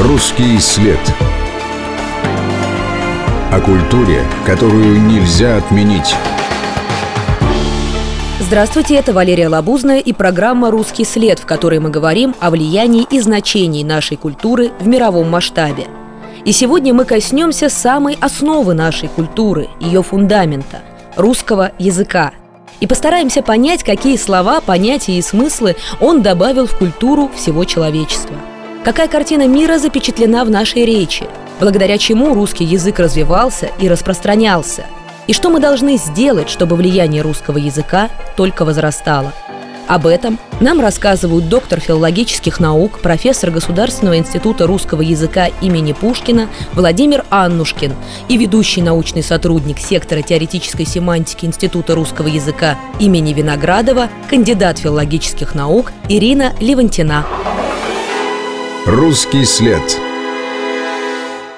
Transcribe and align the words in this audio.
Русский 0.00 0.58
след. 0.58 0.98
О 3.52 3.60
культуре, 3.60 4.24
которую 4.46 5.02
нельзя 5.02 5.58
отменить. 5.58 6.14
Здравствуйте, 8.40 8.94
это 8.96 9.12
Валерия 9.12 9.48
Лабузная 9.48 9.98
и 9.98 10.14
программа 10.14 10.70
«Русский 10.70 11.04
след», 11.04 11.38
в 11.38 11.44
которой 11.44 11.78
мы 11.78 11.90
говорим 11.90 12.34
о 12.40 12.50
влиянии 12.50 13.06
и 13.10 13.20
значении 13.20 13.84
нашей 13.84 14.16
культуры 14.16 14.70
в 14.80 14.88
мировом 14.88 15.28
масштабе. 15.30 15.86
И 16.46 16.52
сегодня 16.52 16.94
мы 16.94 17.04
коснемся 17.04 17.68
самой 17.68 18.16
основы 18.18 18.72
нашей 18.72 19.10
культуры, 19.10 19.68
ее 19.78 20.02
фундамента– 20.02 20.80
русского 21.16 21.72
языка. 21.78 22.32
И 22.80 22.86
постараемся 22.86 23.42
понять, 23.42 23.84
какие 23.84 24.16
слова, 24.16 24.62
понятия 24.62 25.18
и 25.18 25.22
смыслы 25.22 25.76
он 26.00 26.22
добавил 26.22 26.66
в 26.66 26.78
культуру 26.78 27.30
всего 27.36 27.64
человечества– 27.66 28.36
Какая 28.84 29.06
картина 29.06 29.46
мира 29.46 29.78
запечатлена 29.78 30.44
в 30.44 30.50
нашей 30.50 30.84
речи? 30.84 31.24
Благодаря 31.60 31.98
чему 31.98 32.34
русский 32.34 32.64
язык 32.64 32.98
развивался 32.98 33.70
и 33.78 33.88
распространялся? 33.88 34.86
И 35.28 35.32
что 35.32 35.50
мы 35.50 35.60
должны 35.60 35.96
сделать, 35.98 36.50
чтобы 36.50 36.74
влияние 36.74 37.22
русского 37.22 37.58
языка 37.58 38.10
только 38.36 38.64
возрастало? 38.64 39.32
Об 39.86 40.08
этом 40.08 40.36
нам 40.60 40.80
рассказывают 40.80 41.48
доктор 41.48 41.78
филологических 41.78 42.58
наук, 42.58 42.98
профессор 43.00 43.52
Государственного 43.52 44.18
института 44.18 44.66
русского 44.66 45.02
языка 45.02 45.46
имени 45.60 45.92
Пушкина 45.92 46.48
Владимир 46.72 47.24
Аннушкин 47.30 47.94
и 48.28 48.36
ведущий 48.36 48.82
научный 48.82 49.22
сотрудник 49.22 49.78
сектора 49.78 50.22
теоретической 50.22 50.86
семантики 50.86 51.46
Института 51.46 51.94
русского 51.94 52.26
языка 52.26 52.76
имени 52.98 53.32
Виноградова, 53.32 54.08
кандидат 54.28 54.78
филологических 54.78 55.54
наук 55.54 55.92
Ирина 56.08 56.52
Левантина. 56.58 57.24
Русский 58.86 59.44
след. 59.44 59.80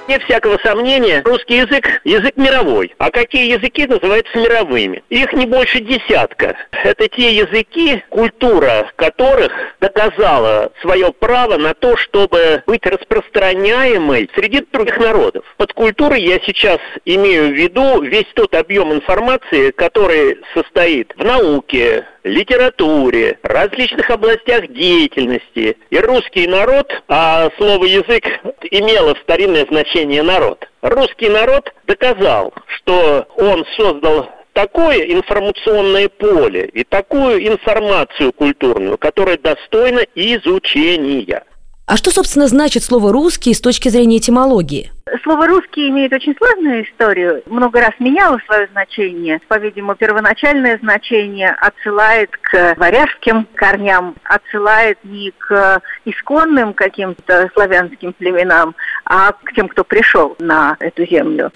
Нет 0.08 0.22
всякого 0.24 0.58
сомнения, 0.62 1.22
русский 1.24 1.56
язык– 1.56 2.02
язык 2.04 2.36
мировой. 2.36 2.94
А 2.98 3.10
какие 3.10 3.50
языки 3.50 3.86
называются 3.86 4.36
мировыми? 4.36 5.02
Их 5.08 5.32
не 5.32 5.46
больше 5.46 5.80
десятка. 5.80 6.54
Это 6.72 7.08
те 7.08 7.34
языки, 7.34 8.04
культура 8.10 8.90
которых 8.96 9.50
доказала 9.80 10.70
свое 10.82 11.14
право 11.14 11.56
на 11.56 11.72
то, 11.72 11.96
чтобы 11.96 12.62
быть 12.66 12.84
распространяемой 12.84 14.28
среди 14.34 14.60
других 14.70 14.98
народов. 14.98 15.46
Под 15.56 15.72
культурой 15.72 16.22
я 16.22 16.38
сейчас 16.44 16.80
имею 17.06 17.48
в 17.48 17.52
виду 17.52 18.02
весь 18.02 18.28
тот 18.34 18.54
объем 18.54 18.92
информации, 18.92 19.70
который 19.70 20.42
состоит 20.52 21.14
в 21.16 21.24
науке, 21.24 22.04
литературе, 22.24 23.38
различных 23.42 24.10
областях 24.10 24.66
деятельности. 24.68 25.76
И 25.90 25.98
русский 25.98 26.46
народ, 26.46 26.90
а 27.08 27.50
слово 27.56 27.84
«язык» 27.84 28.24
имело 28.70 29.14
старинное 29.22 29.66
значение 29.66 30.22
«народ». 30.22 30.66
Русский 30.82 31.28
народ 31.28 31.72
доказал, 31.86 32.52
что 32.66 33.26
он 33.36 33.64
создал 33.76 34.28
такое 34.54 35.00
информационное 35.12 36.08
поле 36.08 36.66
и 36.66 36.84
такую 36.84 37.46
информацию 37.46 38.32
культурную, 38.32 38.96
которая 38.98 39.36
достойна 39.36 40.00
изучения. 40.14 41.44
А 41.86 41.98
что, 41.98 42.10
собственно, 42.10 42.48
значит 42.48 42.82
слово 42.82 43.12
«русский» 43.12 43.52
с 43.52 43.60
точки 43.60 43.90
зрения 43.90 44.16
этимологии? 44.16 44.90
Слово 45.22 45.46
«русский» 45.46 45.90
имеет 45.90 46.14
очень 46.14 46.34
сложную 46.34 46.84
историю, 46.84 47.42
много 47.44 47.78
раз 47.78 47.90
меняло 47.98 48.40
свое 48.46 48.68
значение. 48.72 49.38
По-видимому, 49.48 49.94
первоначальное 49.94 50.78
значение 50.78 51.50
отсылает 51.50 52.30
к 52.40 52.74
варяжским 52.78 53.46
корням, 53.54 54.14
отсылает 54.24 54.98
не 55.04 55.30
к 55.36 55.82
исконным 56.06 56.72
каким-то 56.72 57.50
славянским 57.52 58.14
племенам, 58.14 58.74
а 59.04 59.32
к 59.32 59.52
тем, 59.54 59.68
кто 59.68 59.84
пришел 59.84 60.36
на 60.38 60.78
эту 60.80 61.06
землю. 61.06 61.52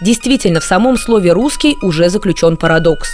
Действительно, 0.00 0.58
в 0.58 0.64
самом 0.64 0.96
слове 0.96 1.32
«русский» 1.32 1.76
уже 1.82 2.08
заключен 2.08 2.56
парадокс. 2.56 3.08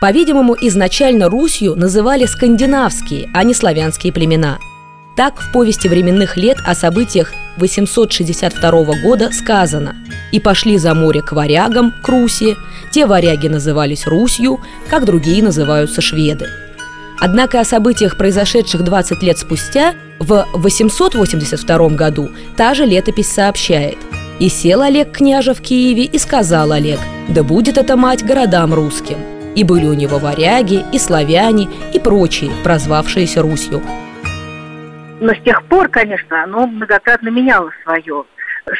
По-видимому, 0.00 0.56
изначально 0.60 1.28
Русью 1.28 1.74
называли 1.74 2.24
скандинавские, 2.26 3.28
а 3.34 3.42
не 3.42 3.52
славянские 3.52 4.12
племена– 4.12 4.58
так 5.18 5.40
в 5.40 5.50
повести 5.50 5.88
временных 5.88 6.36
лет 6.36 6.58
о 6.64 6.76
событиях 6.76 7.32
862 7.56 8.70
года 9.02 9.32
сказано 9.32 9.96
«И 10.30 10.38
пошли 10.38 10.78
за 10.78 10.94
море 10.94 11.22
к 11.22 11.32
варягам, 11.32 11.92
к 12.04 12.08
Руси, 12.08 12.54
те 12.92 13.04
варяги 13.04 13.48
назывались 13.48 14.06
Русью, 14.06 14.60
как 14.88 15.04
другие 15.04 15.42
называются 15.42 16.00
шведы». 16.00 16.46
Однако 17.18 17.58
о 17.58 17.64
событиях, 17.64 18.16
произошедших 18.16 18.84
20 18.84 19.20
лет 19.24 19.38
спустя, 19.38 19.94
в 20.20 20.46
882 20.54 21.88
году 21.88 22.30
та 22.56 22.74
же 22.74 22.86
летопись 22.86 23.32
сообщает 23.32 23.98
«И 24.38 24.48
сел 24.48 24.82
Олег 24.82 25.10
княжа 25.10 25.52
в 25.52 25.60
Киеве, 25.60 26.04
и 26.04 26.18
сказал 26.18 26.70
Олег, 26.70 27.00
да 27.28 27.42
будет 27.42 27.76
это 27.76 27.96
мать 27.96 28.24
городам 28.24 28.72
русским». 28.72 29.18
И 29.56 29.64
были 29.64 29.86
у 29.86 29.94
него 29.94 30.20
варяги, 30.20 30.84
и 30.92 30.98
славяне, 31.00 31.68
и 31.92 31.98
прочие, 31.98 32.52
прозвавшиеся 32.62 33.42
Русью. 33.42 33.82
Но 35.20 35.34
с 35.34 35.42
тех 35.42 35.64
пор, 35.64 35.88
конечно, 35.88 36.44
оно 36.44 36.66
многократно 36.66 37.28
меняло 37.28 37.72
свое 37.82 38.24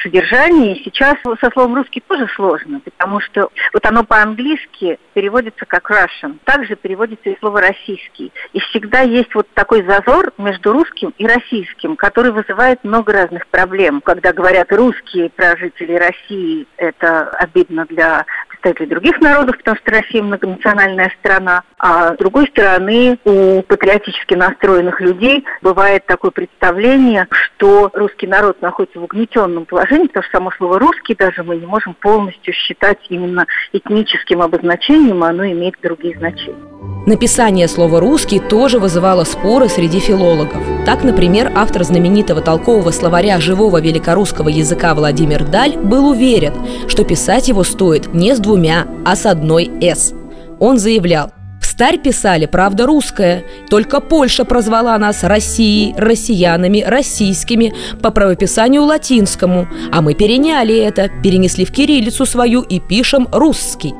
содержание. 0.03 0.76
И 0.76 0.84
сейчас 0.84 1.16
со 1.22 1.50
словом 1.50 1.75
русский 1.75 2.00
тоже 2.00 2.28
сложно, 2.34 2.81
потому 2.81 3.21
что 3.21 3.50
вот 3.72 3.84
оно 3.87 4.04
по-английски 4.04 4.99
переводится 5.15 5.65
как 5.66 5.91
Russian. 5.91 6.38
Также 6.44 6.76
переводится 6.76 7.31
и 7.31 7.38
слово 7.38 7.60
российский. 7.60 8.32
И 8.53 8.60
всегда 8.60 9.00
есть 9.00 9.34
вот 9.34 9.49
такой 9.54 9.84
зазор 9.84 10.32
между 10.38 10.72
русским 10.72 11.15
и 11.19 11.26
российским, 11.26 11.97
который 11.97 12.32
вызывает 12.32 12.84
много 12.84 13.12
разных 13.12 13.47
проблем. 13.49 14.00
Когда 14.00 14.32
говорят 14.32 14.72
русские 14.72 15.31
про 15.31 15.56
жителей 15.56 15.99
России, 15.99 16.66
это 16.76 17.31
обидно 17.31 17.87
для 17.87 18.26
представителей 18.58 18.88
других 18.88 19.20
народов, 19.20 19.56
потому 19.58 19.76
что 19.76 19.91
Россия 19.91 20.22
многонациональная 20.22 21.12
страна. 21.20 21.62
А 21.78 22.14
с 22.14 22.16
другой 22.19 22.46
стороны, 22.48 23.19
у 23.24 23.62
патриотически 23.62 24.34
настроенных 24.34 25.00
людей 25.00 25.44
бывает 25.62 26.06
такое 26.06 26.30
представление, 26.30 27.26
что 27.30 27.91
русский 27.94 28.26
народ 28.26 28.60
находится 28.62 29.00
в 29.00 29.04
угнетенном 29.04 29.64
положении, 29.64 30.08
потому 30.08 30.24
что 30.24 30.36
само 30.36 30.50
слово 30.52 30.78
«русский» 30.78 31.14
даже 31.14 31.42
мы 31.42 31.56
не 31.56 31.66
можем 31.66 31.94
полностью 31.94 32.52
считать 32.52 32.98
именно 33.08 33.46
этническим 33.72 34.42
обозначением, 34.42 35.22
оно 35.22 35.46
имеет 35.46 35.76
другие 35.82 36.16
значения. 36.19 36.97
Написание 37.08 37.69
слова 37.69 38.00
«русский» 38.00 38.38
тоже 38.38 38.78
вызывало 38.78 39.24
споры 39.24 39.70
среди 39.70 39.98
филологов. 39.98 40.62
Так, 40.84 41.04
например, 41.04 41.50
автор 41.56 41.82
знаменитого 41.82 42.42
толкового 42.42 42.91
словаря 42.91 43.41
живого 43.41 43.80
великорусского 43.80 44.50
языка 44.50 44.94
Владимир 44.94 45.42
Даль 45.42 45.78
был 45.78 46.10
уверен, 46.10 46.52
что 46.86 47.04
писать 47.04 47.48
его 47.48 47.64
стоит 47.64 48.12
не 48.12 48.36
с 48.36 48.38
двумя, 48.41 48.86
а 49.06 49.16
с 49.16 49.24
одной 49.24 49.70
«с». 49.80 50.12
Он 50.60 50.76
заявлял, 50.76 51.32
старь 51.62 51.96
писали 51.96 52.44
«Правда 52.44 52.84
русская», 52.84 53.42
только 53.70 54.00
Польша 54.00 54.44
прозвала 54.44 54.98
нас 54.98 55.25
Россией, 55.25 55.94
россиянами, 55.96 56.84
российскими 56.86 57.72
по 58.02 58.10
правописанию 58.10 58.82
латинскому, 58.82 59.66
а 59.90 60.02
мы 60.02 60.12
переняли 60.12 60.76
это, 60.76 61.08
перенесли 61.22 61.64
в 61.64 61.72
кириллицу 61.72 62.26
свою 62.26 62.60
и 62.60 62.78
пишем 62.80 63.28
«русский». 63.32 63.94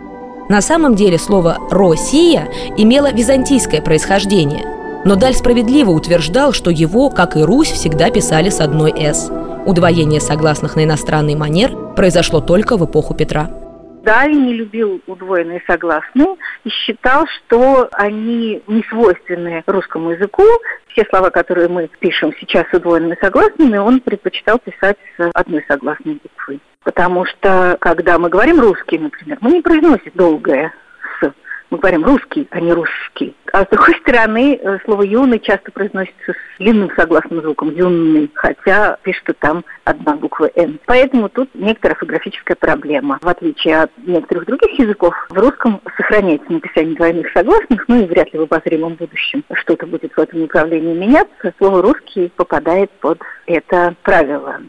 На 0.49 0.63
самом 0.63 0.95
деле 0.95 1.19
слово 1.19 1.59
«Россия» 1.71 2.49
имело 2.77 3.13
византийское 3.13 3.83
происхождение, 3.83 4.65
но 5.05 5.15
Даль 5.15 5.35
справедливо 5.35 5.91
утверждал, 5.91 6.53
что 6.53 6.71
его, 6.71 7.11
как 7.11 7.37
и 7.37 7.43
Русь, 7.43 7.71
всегда 7.71 8.11
писали 8.11 8.49
с 8.49 8.61
одной 8.61 8.93
«с». 8.97 9.31
Удвоение 9.67 10.21
согласных 10.21 10.77
на 10.77 10.85
иностранный 10.85 11.35
манер 11.35 11.77
произошло 11.95 12.41
только 12.41 12.79
в 12.79 12.87
эпоху 12.87 13.13
Петра. 13.13 13.51
Даль 14.09 14.33
не 14.33 14.55
любил 14.55 15.03
удвоенные 15.07 15.63
согласные 15.67 16.37
и 16.65 16.71
считал, 16.71 17.27
что 17.27 17.91
они 17.93 18.63
не 18.67 18.83
свойственны 18.89 19.63
русскому 19.67 20.13
языку. 20.13 20.45
Все 20.87 21.05
слова, 21.11 21.29
которые 21.29 21.69
мы 21.69 21.91
пишем 22.01 22.33
сейчас 22.41 22.65
с 22.71 22.75
удвоенными 22.75 23.19
согласными, 23.21 23.77
он 23.77 24.01
предпочитал 24.01 24.61
писать 24.61 24.97
с 25.19 25.31
одной 25.35 25.63
согласной 25.69 26.15
буквой. 26.23 26.59
Потому 26.85 27.27
что, 27.27 27.77
когда 27.83 28.19
мы 28.19 28.31
говорим 28.31 28.61
русский, 28.61 28.99
например, 28.99 29.37
мы 29.43 29.51
не 29.51 29.61
произносим 29.61 30.13
долгое. 30.15 30.73
Мы 31.71 31.79
говорим 31.79 32.05
русский, 32.05 32.49
а 32.51 32.61
не 32.61 32.73
русский. 32.73 33.37
А 33.53 33.65
с 33.65 33.69
другой 33.69 33.95
стороны, 34.01 34.57
э, 34.57 34.79
слово 34.85 35.03
«юный» 35.03 35.39
часто 35.39 35.71
произносится 35.71 36.33
с 36.33 36.59
длинным 36.59 36.91
согласным 36.97 37.43
звуком 37.43 37.75
«юный», 37.75 38.31
хотя 38.35 38.97
пишется 39.03 39.35
там 39.35 39.65
одна 39.85 40.17
буква 40.17 40.51
«н». 40.55 40.79
Поэтому 40.87 41.29
тут 41.29 41.51
некоторая 41.55 41.95
орфографическая 41.95 42.57
проблема. 42.57 43.19
В 43.21 43.29
отличие 43.29 43.83
от 43.83 43.91
некоторых 43.99 44.47
других 44.47 44.79
языков, 44.79 45.15
в 45.29 45.39
русском 45.39 45.81
сохраняется 45.97 46.51
написание 46.51 46.97
двойных 46.97 47.31
согласных, 47.33 47.87
ну 47.87 48.03
и 48.03 48.07
вряд 48.07 48.33
ли 48.33 48.39
в 48.39 48.43
обозримом 48.43 48.95
будущем 48.95 49.45
что-то 49.53 49.87
будет 49.87 50.13
в 50.15 50.19
этом 50.19 50.41
направлении 50.41 50.95
меняться. 50.95 51.53
Слово 51.59 51.83
«русский» 51.83 52.33
попадает 52.37 52.91
под 53.01 53.21
это 53.47 53.95
правило. 54.03 54.61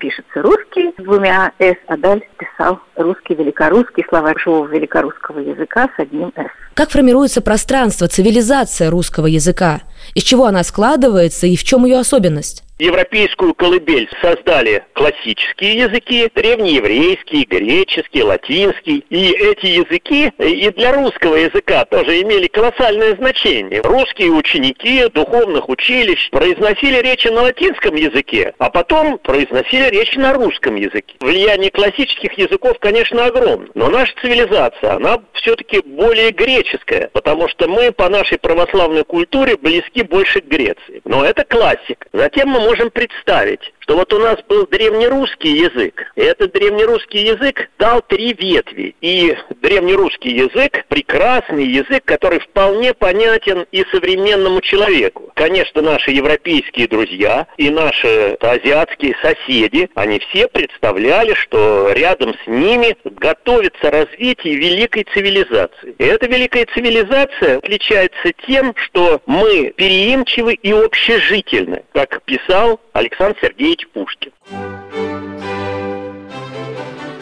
Пишется 0.00 0.42
«русский» 0.42 0.92
двумя 0.98 1.52
«с», 1.58 1.76
а 1.86 1.96
Даль 1.96 2.22
писал 2.58 2.80
«русский», 2.96 3.34
«великорусский», 3.34 4.04
слова 4.08 4.34
живого 4.36 4.66
великорусского 4.66 5.38
языка 5.38 5.88
с 5.96 6.00
одним 6.00 6.32
«с». 6.36 6.46
Как 6.74 6.90
формируется 6.90 7.40
пространство, 7.40 8.08
цивилизация 8.08 8.90
русского 8.90 9.26
языка? 9.26 9.80
Из 10.14 10.22
чего 10.22 10.46
она 10.46 10.62
складывается 10.62 11.46
и 11.46 11.56
в 11.56 11.64
чем 11.64 11.84
ее 11.84 11.98
особенность? 11.98 12.64
Европейскую 12.78 13.54
колыбель 13.54 14.08
создали 14.22 14.84
классические 14.92 15.74
языки, 15.74 16.30
древнееврейский, 16.32 17.42
греческий, 17.42 18.22
латинский. 18.22 19.04
И 19.10 19.30
эти 19.32 19.66
языки 19.66 20.32
и 20.38 20.70
для 20.70 20.92
русского 20.92 21.34
языка 21.34 21.84
тоже 21.86 22.22
имели 22.22 22.46
колоссальное 22.46 23.16
значение. 23.16 23.80
Русские 23.82 24.30
ученики 24.30 25.08
духовных 25.08 25.68
училищ 25.68 26.30
произносили 26.30 26.98
речи 27.02 27.26
на 27.26 27.42
латинском 27.42 27.96
языке, 27.96 28.54
а 28.58 28.70
потом 28.70 29.18
произносили 29.18 29.90
речи 29.90 30.16
на 30.16 30.32
русском 30.34 30.76
языке. 30.76 31.16
Влияние 31.18 31.72
классических 31.72 32.32
языков, 32.34 32.78
конечно, 32.78 33.26
огромно. 33.26 33.66
Но 33.74 33.88
наша 33.88 34.14
цивилизация, 34.20 34.92
она 34.92 35.18
все-таки 35.32 35.80
более 35.80 36.30
греческая, 36.30 37.10
потому 37.12 37.48
что 37.48 37.66
мы 37.66 37.90
по 37.90 38.08
нашей 38.08 38.38
православной 38.38 39.02
культуре 39.02 39.56
близки 39.56 40.02
больше 40.02 40.40
к 40.40 40.44
Греции. 40.44 41.02
Но 41.04 41.24
это 41.24 41.44
классик. 41.44 42.06
Затем 42.12 42.50
мы 42.50 42.67
можем 42.68 42.90
представить, 42.90 43.72
что 43.88 43.96
вот 43.96 44.12
у 44.12 44.18
нас 44.18 44.36
был 44.46 44.66
древнерусский 44.66 45.62
язык, 45.62 46.12
и 46.14 46.20
этот 46.20 46.52
древнерусский 46.52 47.22
язык 47.22 47.70
дал 47.78 48.02
три 48.02 48.34
ветви. 48.34 48.94
И 49.00 49.34
древнерусский 49.62 50.30
язык– 50.30 50.84
прекрасный 50.88 51.66
язык, 51.66 52.04
который 52.04 52.40
вполне 52.40 52.92
понятен 52.92 53.64
и 53.72 53.82
современному 53.90 54.60
человеку. 54.60 55.32
Конечно, 55.34 55.80
наши 55.80 56.10
европейские 56.10 56.86
друзья 56.86 57.46
и 57.56 57.70
наши 57.70 58.36
азиатские 58.40 59.16
соседи, 59.22 59.88
они 59.94 60.18
все 60.18 60.48
представляли, 60.48 61.32
что 61.32 61.90
рядом 61.92 62.34
с 62.44 62.46
ними 62.46 62.94
готовится 63.04 63.90
развитие 63.90 64.56
великой 64.56 65.06
цивилизации. 65.14 65.94
И 65.96 66.04
эта 66.04 66.26
великая 66.26 66.66
цивилизация 66.74 67.56
отличается 67.56 68.32
тем, 68.46 68.74
что 68.76 69.22
мы 69.24 69.72
переимчивы 69.74 70.52
и 70.52 70.72
общежительны, 70.72 71.84
как 71.94 72.22
писал 72.24 72.78
Александр 72.92 73.38
Сергеевич 73.40 73.77
Пушкин. 73.86 74.32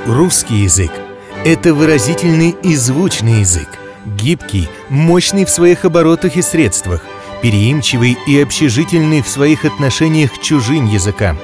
Русский 0.06 0.62
язык– 0.62 0.90
это 1.44 1.74
выразительный 1.74 2.54
и 2.62 2.76
звучный 2.76 3.40
язык, 3.40 3.68
гибкий, 4.04 4.68
мощный 4.88 5.44
в 5.44 5.50
своих 5.50 5.84
оборотах 5.84 6.36
и 6.36 6.42
средствах, 6.42 7.02
переимчивый 7.42 8.16
и 8.26 8.40
общежительный 8.40 9.22
в 9.22 9.28
своих 9.28 9.64
отношениях 9.64 10.32
к 10.32 10.42
чужим 10.42 10.86
языкам. 10.86 11.38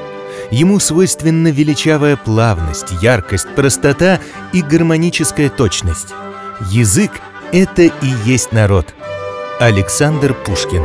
Ему 0.50 0.78
свойственна 0.78 1.48
величавая 1.48 2.16
плавность, 2.16 2.92
яркость, 3.02 3.54
простота 3.54 4.20
и 4.52 4.62
гармоническая 4.62 5.50
точность. 5.50 6.14
Язык– 6.70 7.10
это 7.52 7.82
и 7.82 8.06
есть 8.24 8.52
народ. 8.52 8.94
Александр 9.58 10.34
Пушкин 10.34 10.84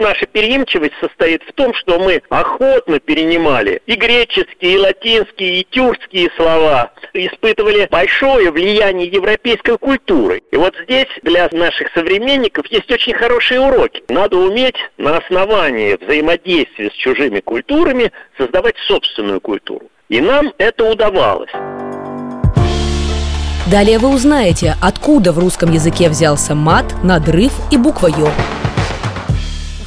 наша 0.00 0.26
переимчивость 0.26 0.94
состоит 1.00 1.42
в 1.42 1.52
том, 1.52 1.74
что 1.74 1.98
мы 1.98 2.22
охотно 2.28 2.98
перенимали 2.98 3.80
и 3.86 3.94
греческие, 3.94 4.74
и 4.74 4.78
латинские, 4.78 5.60
и 5.60 5.66
тюркские 5.70 6.30
слова, 6.36 6.92
испытывали 7.12 7.86
большое 7.90 8.50
влияние 8.50 9.08
европейской 9.08 9.78
культуры. 9.78 10.42
И 10.50 10.56
вот 10.56 10.74
здесь 10.84 11.08
для 11.22 11.48
наших 11.52 11.92
современников 11.92 12.66
есть 12.66 12.90
очень 12.90 13.14
хорошие 13.14 13.60
уроки. 13.60 14.02
Надо 14.08 14.36
уметь 14.36 14.76
на 14.98 15.18
основании 15.18 15.98
взаимодействия 16.00 16.90
с 16.90 16.94
чужими 16.94 17.40
культурами 17.40 18.12
создавать 18.38 18.76
собственную 18.88 19.40
культуру. 19.40 19.90
И 20.08 20.20
нам 20.20 20.52
это 20.58 20.84
удавалось. 20.84 21.50
Далее 23.70 24.00
вы 24.00 24.08
узнаете, 24.08 24.74
откуда 24.82 25.32
в 25.32 25.38
русском 25.38 25.70
языке 25.70 26.08
взялся 26.08 26.56
мат, 26.56 26.86
надрыв 27.04 27.52
и 27.70 27.76
буква 27.76 28.08
«ё» 28.08 28.28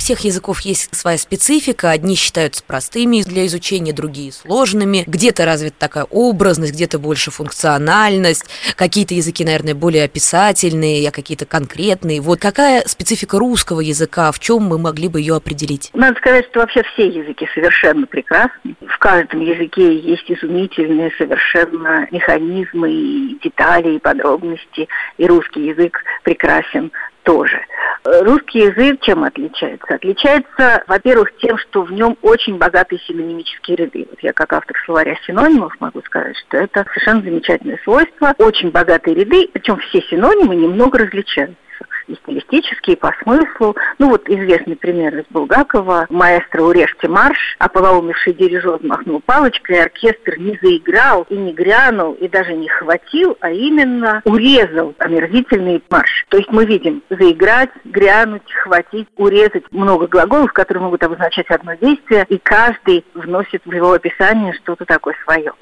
всех 0.03 0.19
языков 0.19 0.59
есть 0.61 0.93
своя 0.93 1.17
специфика. 1.17 1.89
Одни 1.89 2.15
считаются 2.15 2.61
простыми 2.61 3.21
для 3.21 3.45
изучения, 3.45 3.93
другие 3.93 4.33
сложными. 4.33 5.05
Где-то 5.07 5.45
развита 5.45 5.75
такая 5.79 6.03
образность, 6.03 6.73
где-то 6.73 6.99
больше 6.99 7.31
функциональность. 7.31 8.43
Какие-то 8.75 9.13
языки, 9.13 9.45
наверное, 9.45 9.75
более 9.75 10.03
описательные, 10.03 11.07
а 11.07 11.11
какие-то 11.11 11.45
конкретные. 11.45 12.19
Вот 12.19 12.39
какая 12.41 12.81
специфика 12.85 13.39
русского 13.39 13.79
языка, 13.79 14.33
в 14.33 14.39
чем 14.39 14.63
мы 14.63 14.77
могли 14.77 15.07
бы 15.07 15.21
ее 15.21 15.37
определить? 15.37 15.89
Надо 15.93 16.17
сказать, 16.17 16.47
что 16.51 16.59
вообще 16.59 16.83
все 16.93 17.07
языки 17.07 17.47
совершенно 17.55 18.05
прекрасны. 18.05 18.75
В 18.81 18.97
каждом 18.97 19.39
языке 19.39 19.99
есть 19.99 20.29
изумительные 20.29 21.11
совершенно 21.17 22.09
механизмы 22.11 22.91
и 22.91 23.39
детали, 23.41 23.95
и 23.95 23.99
подробности. 23.99 24.89
И 25.17 25.25
русский 25.25 25.67
язык 25.67 26.03
прекрасен 26.23 26.91
тоже. 27.23 27.59
Русский 28.03 28.59
язык 28.59 28.99
чем 29.01 29.23
отличается? 29.23 29.95
Отличается, 29.95 30.83
во-первых, 30.87 31.35
тем, 31.37 31.57
что 31.57 31.83
в 31.83 31.91
нем 31.91 32.17
очень 32.21 32.57
богатые 32.57 32.99
синонимические 32.99 33.77
ряды. 33.77 34.05
Вот 34.09 34.19
я 34.21 34.33
как 34.33 34.51
автор 34.51 34.75
словаря 34.85 35.15
синонимов 35.25 35.73
могу 35.79 36.01
сказать, 36.01 36.35
что 36.37 36.57
это 36.57 36.85
совершенно 36.89 37.21
замечательное 37.21 37.79
свойство. 37.83 38.33
Очень 38.39 38.71
богатые 38.71 39.15
ряды, 39.15 39.47
причем 39.53 39.77
все 39.77 40.01
синонимы 40.01 40.55
немного 40.55 40.99
различаются 40.99 41.55
и 42.07 42.15
стилистически, 42.15 42.91
и 42.91 42.95
по 42.95 43.13
смыслу. 43.23 43.75
Ну 43.99 44.09
вот 44.09 44.29
известный 44.29 44.75
пример 44.75 45.17
из 45.17 45.25
Булгакова. 45.29 46.07
Маэстро 46.09 46.63
«Урежьте 46.63 47.07
марш», 47.07 47.55
а 47.59 47.69
полоумевший 47.69 48.33
дирижер 48.33 48.79
махнул 48.81 49.21
палочкой, 49.21 49.83
оркестр 49.83 50.37
не 50.37 50.57
заиграл 50.61 51.25
и 51.29 51.35
не 51.35 51.53
грянул, 51.53 52.13
и 52.13 52.27
даже 52.27 52.53
не 52.53 52.67
хватил, 52.67 53.37
а 53.41 53.51
именно 53.51 54.21
урезал 54.25 54.93
омерзительный 54.99 55.83
марш. 55.89 56.25
То 56.29 56.37
есть 56.37 56.51
мы 56.51 56.65
видим 56.65 57.03
заиграть, 57.09 57.71
грянуть, 57.83 58.51
хватить, 58.63 59.07
урезать 59.17 59.63
много 59.71 60.07
глаголов, 60.07 60.51
которые 60.53 60.83
могут 60.83 61.03
обозначать 61.03 61.47
одно 61.49 61.73
действие, 61.75 62.25
и 62.29 62.37
каждый 62.37 63.05
вносит 63.13 63.61
в 63.65 63.71
его 63.71 63.93
описание 63.93 64.53
что-то 64.53 64.85
такое 64.85 65.15
свое. 65.23 65.53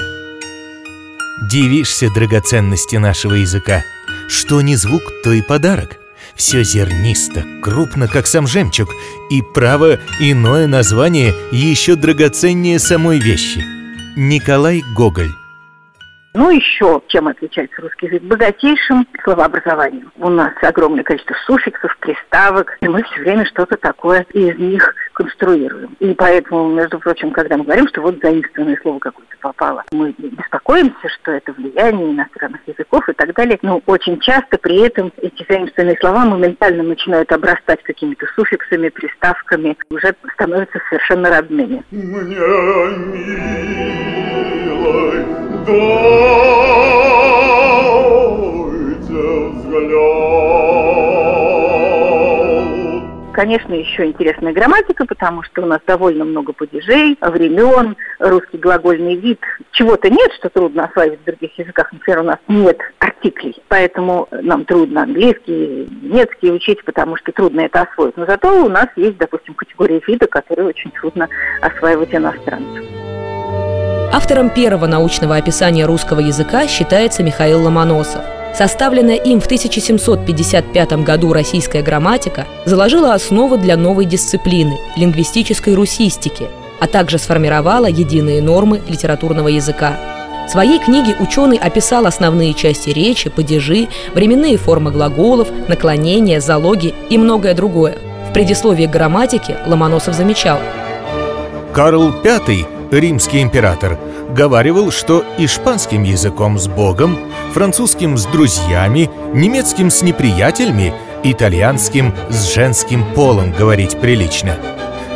Дивишься 1.51 2.07
драгоценности 2.13 2.97
нашего 2.97 3.33
языка. 3.33 3.83
Что 4.29 4.61
не 4.61 4.75
звук, 4.75 5.01
то 5.23 5.31
и 5.31 5.41
подарок. 5.41 6.00
Все 6.41 6.63
зернисто, 6.63 7.43
крупно, 7.61 8.07
как 8.07 8.25
сам 8.25 8.47
жемчуг, 8.47 8.89
и, 9.29 9.43
право, 9.53 9.99
иное 10.19 10.65
название 10.65 11.35
еще 11.51 11.93
драгоценнее 11.93 12.79
самой 12.79 13.19
вещи. 13.19 13.63
Николай 14.17 14.81
Гоголь 14.97 15.29
ну, 16.33 16.49
еще 16.49 17.01
чем 17.07 17.27
отличается 17.27 17.81
русский 17.81 18.05
язык? 18.05 18.23
Богатейшим 18.23 19.05
словообразованием. 19.21 20.13
У 20.15 20.29
нас 20.29 20.53
огромное 20.61 21.03
количество 21.03 21.35
суффиксов, 21.45 21.95
приставок, 21.99 22.77
и 22.81 22.87
мы 22.87 23.03
все 23.03 23.19
время 23.19 23.45
что-то 23.45 23.75
такое 23.75 24.25
из 24.33 24.57
них 24.57 24.95
конструируем. 25.13 25.95
И 25.99 26.13
поэтому, 26.13 26.69
между 26.69 26.99
прочим, 26.99 27.31
когда 27.31 27.57
мы 27.57 27.63
говорим, 27.63 27.87
что 27.87 28.01
вот 28.01 28.19
заимствованное 28.21 28.77
слово 28.81 28.99
какое-то 28.99 29.35
попало, 29.41 29.83
мы 29.91 30.13
беспокоимся, 30.17 31.09
что 31.21 31.31
это 31.31 31.51
влияние 31.53 32.11
иностранных 32.11 32.61
языков 32.67 33.07
и 33.09 33.13
так 33.13 33.33
далее. 33.33 33.57
Но 33.61 33.81
очень 33.85 34.19
часто 34.19 34.57
при 34.57 34.81
этом 34.81 35.11
эти 35.17 35.45
заимствованные 35.47 35.97
слова 35.99 36.25
моментально 36.25 36.83
начинают 36.83 37.31
обрастать 37.31 37.81
какими-то 37.83 38.25
суффиксами, 38.35 38.89
приставками, 38.89 39.77
уже 39.89 40.15
становятся 40.33 40.79
совершенно 40.89 41.29
родными. 41.29 41.83
Мне, 41.91 42.35
милой, 44.65 45.25
Конечно, 53.33 53.73
еще 53.73 54.05
интересная 54.05 54.51
грамматика, 54.51 55.05
потому 55.05 55.41
что 55.43 55.61
у 55.61 55.65
нас 55.65 55.79
довольно 55.87 56.25
много 56.25 56.51
падежей, 56.51 57.17
времен, 57.21 57.95
русский 58.19 58.57
глагольный 58.57 59.15
вид. 59.15 59.39
Чего-то 59.71 60.09
нет, 60.09 60.31
что 60.33 60.49
трудно 60.49 60.85
осваивать 60.85 61.21
в 61.21 61.25
других 61.25 61.57
языках. 61.57 61.91
Например, 61.93 62.19
у 62.19 62.23
нас 62.23 62.37
нет 62.49 62.77
артиклей, 62.99 63.55
поэтому 63.69 64.27
нам 64.31 64.65
трудно 64.65 65.03
английский, 65.03 65.87
немецкий 66.01 66.51
учить, 66.51 66.83
потому 66.83 67.15
что 67.15 67.31
трудно 67.31 67.61
это 67.61 67.81
освоить. 67.81 68.17
Но 68.17 68.25
зато 68.25 68.65
у 68.65 68.69
нас 68.69 68.87
есть, 68.97 69.17
допустим, 69.17 69.53
категория 69.53 70.01
вида, 70.05 70.27
которые 70.27 70.67
очень 70.67 70.91
трудно 70.91 71.29
осваивать 71.61 72.13
иностранцам. 72.13 72.83
Автором 74.13 74.49
первого 74.49 74.87
научного 74.87 75.37
описания 75.37 75.85
русского 75.85 76.19
языка 76.19 76.67
считается 76.67 77.23
Михаил 77.23 77.63
Ломоносов. 77.63 78.40
Составленная 78.53 79.15
им 79.15 79.39
в 79.39 79.45
1755 79.45 81.03
году 81.03 81.33
российская 81.33 81.81
грамматика 81.81 82.45
заложила 82.65 83.13
основы 83.13 83.57
для 83.57 83.77
новой 83.77 84.05
дисциплины– 84.05 84.77
лингвистической 84.97 85.73
русистики, 85.73 86.47
а 86.79 86.87
также 86.87 87.17
сформировала 87.17 87.85
единые 87.85 88.41
нормы 88.41 88.81
литературного 88.87 89.47
языка. 89.47 89.93
В 90.47 90.51
своей 90.51 90.79
книге 90.79 91.15
ученый 91.19 91.57
описал 91.57 92.05
основные 92.05 92.53
части 92.53 92.89
речи, 92.89 93.29
падежи, 93.29 93.87
временные 94.13 94.57
формы 94.57 94.91
глаголов, 94.91 95.47
наклонения, 95.69 96.41
залоги 96.41 96.93
и 97.09 97.17
многое 97.17 97.53
другое. 97.53 97.99
В 98.29 98.33
предисловии 98.33 98.85
к 98.85 98.91
грамматике 98.91 99.57
Ломоносов 99.65 100.13
замечал. 100.13 100.59
Карл 101.73 102.09
V 102.09 102.67
римский 102.91 103.41
император, 103.41 103.97
говаривал, 104.29 104.91
что 104.91 105.23
испанским 105.37 106.03
языком 106.03 106.59
с 106.59 106.67
Богом, 106.67 107.17
французским 107.51 108.17
с 108.17 108.25
друзьями, 108.25 109.09
немецким 109.33 109.89
с 109.89 110.01
неприятелями, 110.01 110.93
итальянским 111.23 112.13
с 112.29 112.53
женским 112.53 113.05
полом 113.13 113.51
говорить 113.51 113.99
прилично. 113.99 114.57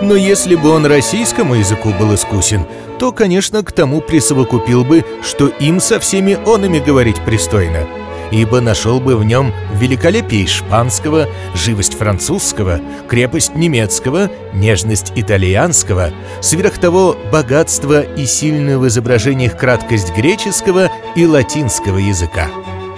Но 0.02 0.16
если 0.16 0.56
бы 0.56 0.70
он 0.70 0.86
российскому 0.86 1.56
языку 1.56 1.90
был 1.98 2.14
искусен, 2.14 2.66
то, 3.00 3.12
конечно, 3.12 3.64
к 3.64 3.72
тому 3.72 4.02
присовокупил 4.02 4.84
бы, 4.84 5.04
что 5.24 5.48
им 5.48 5.80
со 5.80 6.00
всеми 6.00 6.38
онами 6.46 6.80
говорить 6.80 7.20
пристойно– 7.22 7.88
ибо 8.36 8.60
нашел 8.60 9.00
бы 9.00 9.16
в 9.16 9.24
нем 9.24 9.54
великолепие 9.74 10.46
испанского, 10.46 11.28
живость 11.54 11.98
французского, 11.98 12.82
крепость 13.08 13.56
немецкого, 13.56 14.30
нежность 14.54 15.14
итальянского, 15.16 16.12
сверх 16.42 16.78
того 16.78 17.16
богатство 17.32 18.02
и 18.02 18.26
сильную 18.26 18.80
в 18.80 18.88
изображениях 18.88 19.58
краткость 19.58 20.14
греческого 20.16 20.90
и 21.16 21.26
латинского 21.26 21.98
языка. 21.98 22.48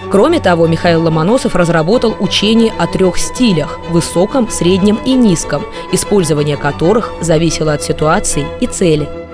Кроме 0.10 0.40
того, 0.40 0.68
Михаил 0.68 1.04
Ломоносов 1.04 1.56
разработал 1.56 2.16
учение 2.20 2.74
о 2.78 2.88
трех 2.88 3.18
стилях– 3.18 3.80
высоком, 3.90 4.50
среднем 4.50 4.98
и 5.06 5.14
низком, 5.14 5.66
использование 5.92 6.56
которых 6.56 7.12
зависело 7.22 7.74
от 7.74 7.84
ситуации 7.84 8.46
и 8.62 8.68
цели– 8.68 9.08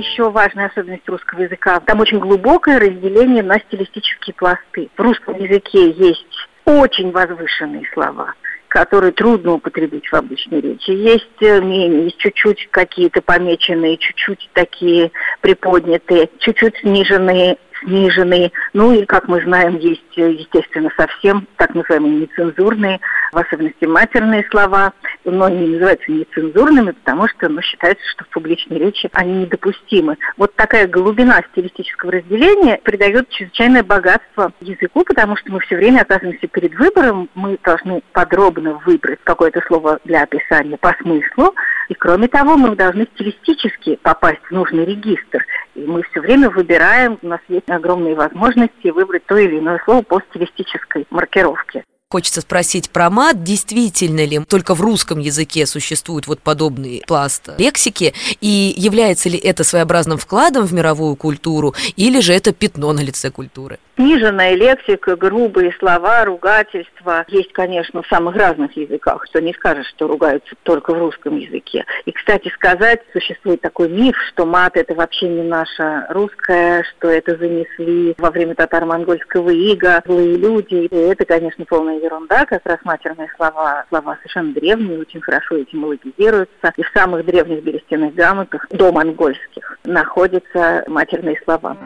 еще 0.00 0.30
важная 0.30 0.66
особенность 0.66 1.08
русского 1.08 1.42
языка. 1.42 1.80
Там 1.80 2.00
очень 2.00 2.18
глубокое 2.18 2.78
разделение 2.78 3.42
на 3.42 3.58
стилистические 3.60 4.34
пласты. 4.34 4.88
В 4.96 5.00
русском 5.00 5.36
языке 5.36 5.90
есть 5.90 6.48
очень 6.64 7.10
возвышенные 7.10 7.84
слова, 7.92 8.34
которые 8.68 9.12
трудно 9.12 9.52
употребить 9.52 10.08
в 10.08 10.14
обычной 10.14 10.60
речи. 10.60 10.90
Есть 10.90 11.42
э, 11.42 11.60
менее, 11.60 12.04
есть 12.04 12.18
чуть-чуть 12.18 12.68
какие-то 12.70 13.22
помеченные, 13.22 13.96
чуть-чуть 13.98 14.50
такие 14.52 15.12
приподнятые, 15.40 16.30
чуть-чуть 16.38 16.76
сниженные 16.78 17.58
сниженные. 17.82 18.52
Ну 18.72 18.92
и, 18.92 19.04
как 19.04 19.28
мы 19.28 19.40
знаем, 19.42 19.78
есть, 19.78 20.16
э, 20.16 20.32
естественно, 20.32 20.90
совсем 20.96 21.46
так 21.56 21.74
называемые 21.74 22.20
нецензурные, 22.20 23.00
в 23.32 23.38
особенности 23.38 23.84
матерные 23.84 24.46
слова, 24.50 24.92
но 25.24 25.44
они 25.46 25.68
называются 25.68 26.10
нецензурными, 26.10 26.92
потому 26.92 27.28
что 27.28 27.48
ну, 27.48 27.60
считается, 27.62 28.02
что 28.08 28.24
в 28.24 28.28
публичной 28.28 28.78
речи 28.78 29.08
они 29.12 29.42
недопустимы. 29.42 30.16
Вот 30.36 30.54
такая 30.54 30.86
глубина 30.86 31.42
стилистического 31.52 32.12
разделения 32.12 32.80
придает 32.82 33.28
чрезвычайное 33.30 33.82
богатство 33.82 34.52
языку, 34.60 35.04
потому 35.04 35.36
что 35.36 35.52
мы 35.52 35.60
все 35.60 35.76
время 35.76 36.00
оказываемся 36.02 36.46
перед 36.48 36.74
выбором, 36.74 37.28
мы 37.34 37.58
должны 37.62 38.02
подробно 38.12 38.80
выбрать 38.84 39.20
какое-то 39.24 39.60
слово 39.66 39.98
для 40.04 40.22
описания 40.22 40.76
по 40.76 40.94
смыслу, 41.00 41.54
и 41.88 41.94
кроме 41.94 42.28
того, 42.28 42.56
мы 42.56 42.76
должны 42.76 43.06
стилистически 43.14 43.96
попасть 43.96 44.42
в 44.48 44.52
нужный 44.52 44.84
регистр. 44.84 45.44
И 45.74 45.80
мы 45.80 46.02
все 46.04 46.20
время 46.20 46.48
выбираем, 46.48 47.18
у 47.20 47.26
нас 47.26 47.40
есть 47.48 47.68
огромные 47.68 48.14
возможности 48.14 48.88
выбрать 48.88 49.26
то 49.26 49.36
или 49.36 49.58
иное 49.58 49.80
слово 49.84 50.02
по 50.02 50.20
стилистической 50.30 51.06
маркировке. 51.10 51.84
Хочется 52.12 52.40
спросить 52.40 52.90
про 52.90 53.08
мат, 53.08 53.44
действительно 53.44 54.24
ли 54.24 54.40
только 54.40 54.74
в 54.74 54.80
русском 54.80 55.20
языке 55.20 55.64
существует 55.64 56.26
вот 56.26 56.40
подобный 56.40 57.04
пласт 57.06 57.50
лексики, 57.56 58.14
и 58.40 58.74
является 58.76 59.28
ли 59.28 59.38
это 59.38 59.62
своеобразным 59.62 60.18
вкладом 60.18 60.66
в 60.66 60.74
мировую 60.74 61.14
культуру, 61.14 61.72
или 61.94 62.18
же 62.18 62.32
это 62.32 62.52
пятно 62.52 62.92
на 62.92 62.98
лице 62.98 63.30
культуры? 63.30 63.78
Сниженная 64.00 64.54
лексика, 64.54 65.14
грубые 65.14 65.74
слова, 65.78 66.24
ругательства 66.24 67.26
есть, 67.28 67.52
конечно, 67.52 68.00
в 68.00 68.06
самых 68.06 68.34
разных 68.34 68.74
языках, 68.74 69.26
что 69.26 69.42
не 69.42 69.52
скажешь, 69.52 69.88
что 69.88 70.08
ругаются 70.08 70.54
только 70.62 70.94
в 70.94 70.98
русском 70.98 71.36
языке. 71.36 71.84
И, 72.06 72.12
кстати 72.12 72.48
сказать, 72.48 73.02
существует 73.12 73.60
такой 73.60 73.90
миф, 73.90 74.16
что 74.30 74.46
мат– 74.46 74.72
это 74.78 74.94
вообще 74.94 75.28
не 75.28 75.42
наша 75.42 76.06
русская, 76.08 76.82
что 76.84 77.08
это 77.08 77.36
занесли 77.36 78.14
во 78.16 78.30
время 78.30 78.54
татаро-монгольского 78.54 79.50
ига 79.50 80.02
злые 80.06 80.38
люди. 80.38 80.86
И 80.86 80.96
это, 80.96 81.26
конечно, 81.26 81.66
полная 81.66 81.98
ерунда, 81.98 82.46
как 82.46 82.64
раз 82.64 82.78
матерные 82.84 83.28
слова, 83.36 83.84
слова 83.90 84.16
совершенно 84.22 84.54
древние, 84.54 85.00
очень 85.00 85.20
хорошо 85.20 85.62
этимологизируются. 85.62 86.72
И 86.78 86.82
в 86.82 86.90
самых 86.94 87.26
древних 87.26 87.62
берестяных 87.62 88.14
грамотах, 88.14 88.66
до 88.70 88.92
монгольских, 88.92 89.78
находятся 89.84 90.84
матерные 90.86 91.38
слова. 91.44 91.76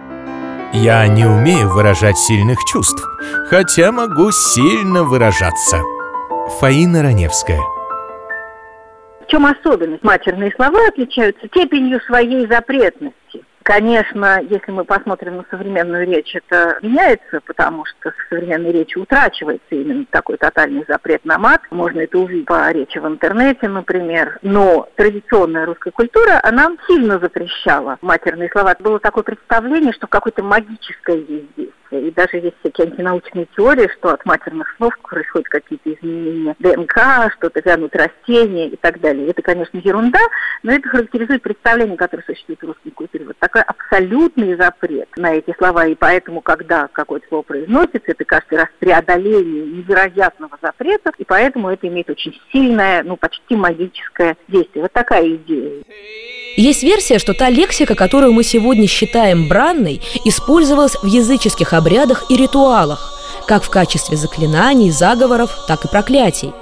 Я 0.76 1.06
не 1.06 1.24
умею 1.24 1.68
выражать 1.68 2.18
сильных 2.18 2.58
чувств, 2.64 3.00
хотя 3.48 3.92
могу 3.92 4.32
сильно 4.32 5.04
выражаться. 5.04 5.80
Фаина 6.58 7.00
Раневская 7.00 7.60
В 9.20 9.26
чем 9.28 9.46
особенность? 9.46 10.02
Матерные 10.02 10.50
слова 10.56 10.80
отличаются 10.88 11.46
степенью 11.46 12.00
своей 12.00 12.48
запретности. 12.48 13.44
Конечно, 13.64 14.42
если 14.42 14.72
мы 14.72 14.84
посмотрим 14.84 15.38
на 15.38 15.44
современную 15.50 16.06
речь, 16.06 16.36
это 16.36 16.76
меняется, 16.82 17.40
потому 17.46 17.86
что 17.86 18.10
в 18.10 18.14
современной 18.28 18.72
речи 18.72 18.98
утрачивается 18.98 19.64
именно 19.70 20.04
такой 20.10 20.36
тотальный 20.36 20.84
запрет 20.86 21.24
на 21.24 21.38
мат. 21.38 21.62
Можно 21.70 22.00
это 22.00 22.18
увидеть 22.18 22.44
по 22.44 22.70
речи 22.70 22.98
в 22.98 23.06
интернете, 23.06 23.70
например. 23.70 24.38
Но 24.42 24.86
традиционная 24.96 25.64
русская 25.64 25.92
культура, 25.92 26.40
она 26.42 26.72
сильно 26.86 27.18
запрещала 27.18 27.96
матерные 28.02 28.50
слова. 28.50 28.76
Было 28.80 29.00
такое 29.00 29.24
представление, 29.24 29.94
что 29.94 30.08
какое-то 30.08 30.42
магическое 30.42 31.16
есть 31.16 31.50
здесь 31.52 31.70
и 32.00 32.10
даже 32.10 32.38
есть 32.38 32.56
всякие 32.60 32.88
антинаучные 32.88 33.46
теории, 33.56 33.88
что 33.98 34.10
от 34.10 34.24
матерных 34.24 34.74
слов 34.76 34.96
происходят 35.02 35.48
какие-то 35.48 35.92
изменения 35.92 36.56
ДНК, 36.58 37.32
что-то 37.36 37.60
вянут 37.64 37.94
растения 37.94 38.68
и 38.68 38.76
так 38.76 39.00
далее. 39.00 39.28
Это, 39.28 39.42
конечно, 39.42 39.78
ерунда, 39.78 40.20
но 40.62 40.72
это 40.72 40.88
характеризует 40.88 41.42
представление, 41.42 41.96
которое 41.96 42.22
существует 42.24 42.60
в 42.60 42.66
русской 42.66 42.90
культуре. 42.90 43.26
Вот 43.26 43.36
такой 43.54 43.62
абсолютный 43.62 44.56
запрет 44.56 45.08
на 45.16 45.34
эти 45.34 45.54
слова, 45.56 45.86
и 45.86 45.94
поэтому, 45.94 46.40
когда 46.40 46.88
какое-то 46.92 47.26
слово 47.28 47.42
произносится, 47.42 48.02
это 48.06 48.24
каждый 48.24 48.58
раз 48.58 48.68
преодоление 48.80 49.66
невероятного 49.66 50.58
запрета, 50.60 51.12
и 51.18 51.24
поэтому 51.24 51.70
это 51.70 51.86
имеет 51.86 52.10
очень 52.10 52.34
сильное, 52.50 53.02
ну, 53.04 53.16
почти 53.16 53.54
магическое 53.54 54.36
действие. 54.48 54.82
Вот 54.82 54.92
такая 54.92 55.26
идея. 55.36 55.82
Есть 56.56 56.82
версия, 56.82 57.18
что 57.18 57.34
та 57.34 57.48
лексика, 57.48 57.94
которую 57.94 58.32
мы 58.32 58.42
сегодня 58.42 58.86
считаем 58.86 59.48
бранной, 59.48 60.00
использовалась 60.24 60.96
в 60.96 61.06
языческих 61.06 61.72
обрядах 61.72 62.30
и 62.30 62.36
ритуалах, 62.36 63.12
как 63.46 63.62
в 63.62 63.70
качестве 63.70 64.16
заклинаний, 64.16 64.90
заговоров, 64.90 65.50
так 65.68 65.84
и 65.84 65.88
проклятий. 65.88 66.52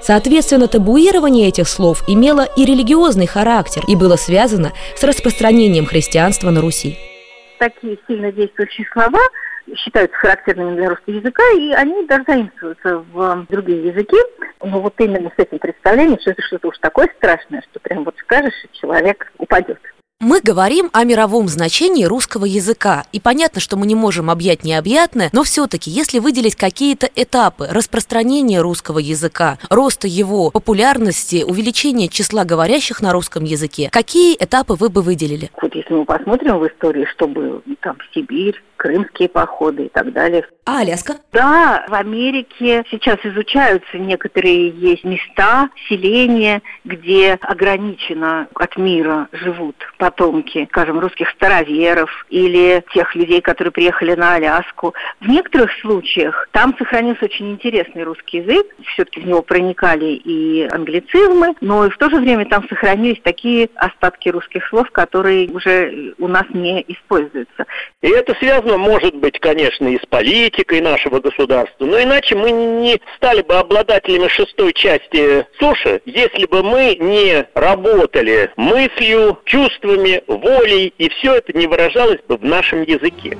Соответственно, 0.00 0.68
табуирование 0.68 1.48
этих 1.48 1.68
слов 1.68 2.02
имело 2.08 2.46
и 2.56 2.64
религиозный 2.64 3.26
характер 3.26 3.82
и 3.86 3.96
было 3.96 4.16
связано 4.16 4.72
с 4.96 5.04
распространением 5.04 5.86
христианства 5.86 6.50
на 6.50 6.60
Руси. 6.60 6.98
Такие 7.58 7.98
сильно 8.08 8.32
действующие 8.32 8.86
слова 8.92 9.20
считаются 9.76 10.16
характерными 10.16 10.76
для 10.76 10.88
русского 10.90 11.14
языка, 11.14 11.42
и 11.56 11.70
они 11.72 12.06
даже 12.06 12.24
заимствуются 12.26 12.98
в 12.98 13.46
другие 13.48 13.88
языки. 13.88 14.16
Но 14.62 14.80
вот 14.80 14.94
именно 14.98 15.30
с 15.30 15.38
этим 15.38 15.58
представлением, 15.58 16.18
что 16.20 16.30
это 16.32 16.42
что-то 16.42 16.68
уж 16.68 16.78
такое 16.78 17.08
страшное, 17.16 17.62
что 17.70 17.80
прям 17.80 18.04
вот 18.04 18.16
скажешь, 18.18 18.54
и 18.64 18.78
человек 18.78 19.32
упадет. 19.38 19.78
Мы 20.24 20.40
говорим 20.40 20.88
о 20.92 21.02
мировом 21.02 21.48
значении 21.48 22.04
русского 22.04 22.44
языка. 22.44 23.06
И 23.10 23.18
понятно, 23.18 23.60
что 23.60 23.76
мы 23.76 23.86
не 23.88 23.96
можем 23.96 24.30
объять 24.30 24.62
необъятное, 24.62 25.30
но 25.32 25.42
все-таки, 25.42 25.90
если 25.90 26.20
выделить 26.20 26.54
какие-то 26.54 27.08
этапы 27.16 27.66
распространения 27.68 28.60
русского 28.60 29.00
языка, 29.00 29.58
роста 29.68 30.06
его 30.06 30.50
популярности, 30.50 31.42
увеличения 31.44 32.06
числа 32.06 32.44
говорящих 32.44 33.02
на 33.02 33.12
русском 33.12 33.42
языке, 33.42 33.88
какие 33.90 34.36
этапы 34.36 34.74
вы 34.74 34.90
бы 34.90 35.02
выделили? 35.02 35.50
Вот 35.60 35.74
если 35.74 35.92
мы 35.92 36.04
посмотрим 36.04 36.58
в 36.58 36.68
истории, 36.68 37.04
что 37.16 37.26
было 37.26 37.60
там 37.80 37.96
Сибирь, 38.14 38.62
крымские 38.82 39.28
походы 39.28 39.84
и 39.84 39.88
так 39.88 40.12
далее. 40.12 40.44
А 40.64 40.80
Аляска? 40.80 41.14
Да, 41.32 41.84
в 41.88 41.94
Америке 41.94 42.84
сейчас 42.90 43.18
изучаются 43.22 43.96
некоторые 43.96 44.70
есть 44.70 45.04
места, 45.04 45.68
селения, 45.88 46.62
где 46.84 47.38
ограничено 47.42 48.48
от 48.54 48.76
мира 48.76 49.28
живут 49.30 49.76
потомки, 49.98 50.66
скажем, 50.70 50.98
русских 50.98 51.30
староверов 51.30 52.10
или 52.28 52.84
тех 52.92 53.14
людей, 53.14 53.40
которые 53.40 53.70
приехали 53.70 54.16
на 54.16 54.34
Аляску. 54.34 54.94
В 55.20 55.28
некоторых 55.28 55.70
случаях 55.80 56.48
там 56.50 56.74
сохранился 56.76 57.26
очень 57.26 57.52
интересный 57.52 58.02
русский 58.02 58.38
язык, 58.38 58.66
все-таки 58.94 59.20
в 59.20 59.26
него 59.26 59.42
проникали 59.42 60.14
и 60.24 60.66
англицизмы, 60.72 61.54
но 61.60 61.86
и 61.86 61.90
в 61.90 61.98
то 61.98 62.10
же 62.10 62.16
время 62.16 62.46
там 62.46 62.66
сохранились 62.68 63.20
такие 63.22 63.68
остатки 63.76 64.28
русских 64.28 64.66
слов, 64.66 64.90
которые 64.90 65.48
уже 65.50 66.14
у 66.18 66.26
нас 66.26 66.46
не 66.50 66.84
используются. 66.88 67.66
И 68.00 68.08
это 68.08 68.34
связано 68.34 68.71
связано, 68.72 68.78
может 68.78 69.14
быть, 69.16 69.38
конечно, 69.40 69.88
и 69.88 69.98
с 69.98 70.06
политикой 70.08 70.80
нашего 70.80 71.20
государства, 71.20 71.84
но 71.84 72.00
иначе 72.00 72.34
мы 72.34 72.50
не 72.50 73.00
стали 73.16 73.42
бы 73.42 73.54
обладателями 73.54 74.28
шестой 74.28 74.72
части 74.72 75.46
суши, 75.58 76.00
если 76.04 76.46
бы 76.46 76.62
мы 76.62 76.96
не 76.98 77.46
работали 77.54 78.50
мыслью, 78.56 79.38
чувствами, 79.44 80.22
волей, 80.26 80.92
и 80.98 81.08
все 81.08 81.36
это 81.36 81.56
не 81.56 81.66
выражалось 81.66 82.20
бы 82.28 82.36
в 82.36 82.44
нашем 82.44 82.82
языке. 82.82 83.36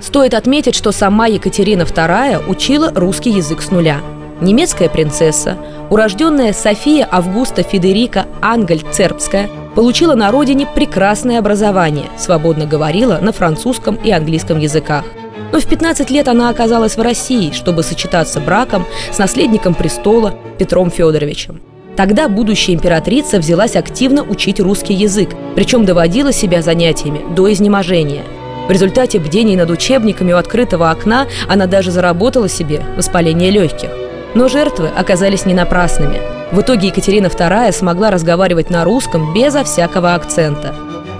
Стоит 0.00 0.34
отметить, 0.34 0.74
что 0.74 0.92
сама 0.92 1.26
Екатерина 1.26 1.82
II 1.82 2.48
учила 2.48 2.90
русский 2.94 3.30
язык 3.30 3.60
с 3.60 3.70
нуля. 3.70 4.00
Немецкая 4.40 4.88
принцесса, 4.88 5.56
урожденная 5.90 6.52
София 6.52 7.08
Августа 7.10 7.62
Федерика 7.62 8.26
Ангель-Цербская– 8.40 9.48
Получила 9.74 10.14
на 10.14 10.32
родине 10.32 10.66
прекрасное 10.66 11.38
образование, 11.38 12.06
свободно 12.18 12.66
говорила 12.66 13.18
на 13.18 13.32
французском 13.32 13.94
и 13.94 14.10
английском 14.10 14.58
языках. 14.58 15.04
Но 15.52 15.60
в 15.60 15.66
15 15.66 16.10
лет 16.10 16.28
она 16.28 16.48
оказалась 16.48 16.96
в 16.96 17.02
России, 17.02 17.52
чтобы 17.52 17.82
сочетаться 17.82 18.40
браком 18.40 18.84
с 19.12 19.18
наследником 19.18 19.74
престола 19.74 20.34
Петром 20.58 20.90
Федоровичем. 20.90 21.60
Тогда 21.96 22.28
будущая 22.28 22.74
императрица 22.74 23.38
взялась 23.38 23.76
активно 23.76 24.22
учить 24.22 24.60
русский 24.60 24.94
язык, 24.94 25.30
причем 25.54 25.84
доводила 25.84 26.32
себя 26.32 26.62
занятиями 26.62 27.20
до 27.34 27.52
изнеможения. 27.52 28.22
В 28.68 28.72
результате 28.72 29.18
бдений 29.18 29.56
над 29.56 29.70
учебниками 29.70 30.32
у 30.32 30.36
открытого 30.36 30.90
окна 30.90 31.26
она 31.48 31.66
даже 31.66 31.90
заработала 31.90 32.48
себе 32.48 32.82
воспаление 32.96 33.50
легких. 33.50 33.90
Но 34.34 34.48
жертвы 34.48 34.88
оказались 34.88 35.46
не 35.46 35.54
напрасными. 35.54 36.20
В 36.52 36.60
итоге 36.60 36.88
Екатерина 36.88 37.26
II 37.26 37.72
смогла 37.72 38.10
разговаривать 38.10 38.70
на 38.70 38.84
русском 38.84 39.32
безо 39.32 39.64
всякого 39.64 40.14
акцента. 40.14 40.74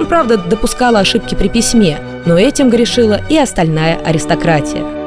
Правда, 0.09 0.37
допускала 0.39 1.01
ошибки 1.01 1.35
при 1.35 1.49
письме, 1.49 1.99
но 2.27 2.39
этим 2.39 2.71
грешила 2.71 3.21
и 3.29 3.39
остальная 3.39 3.99
аристократия. 4.05 5.00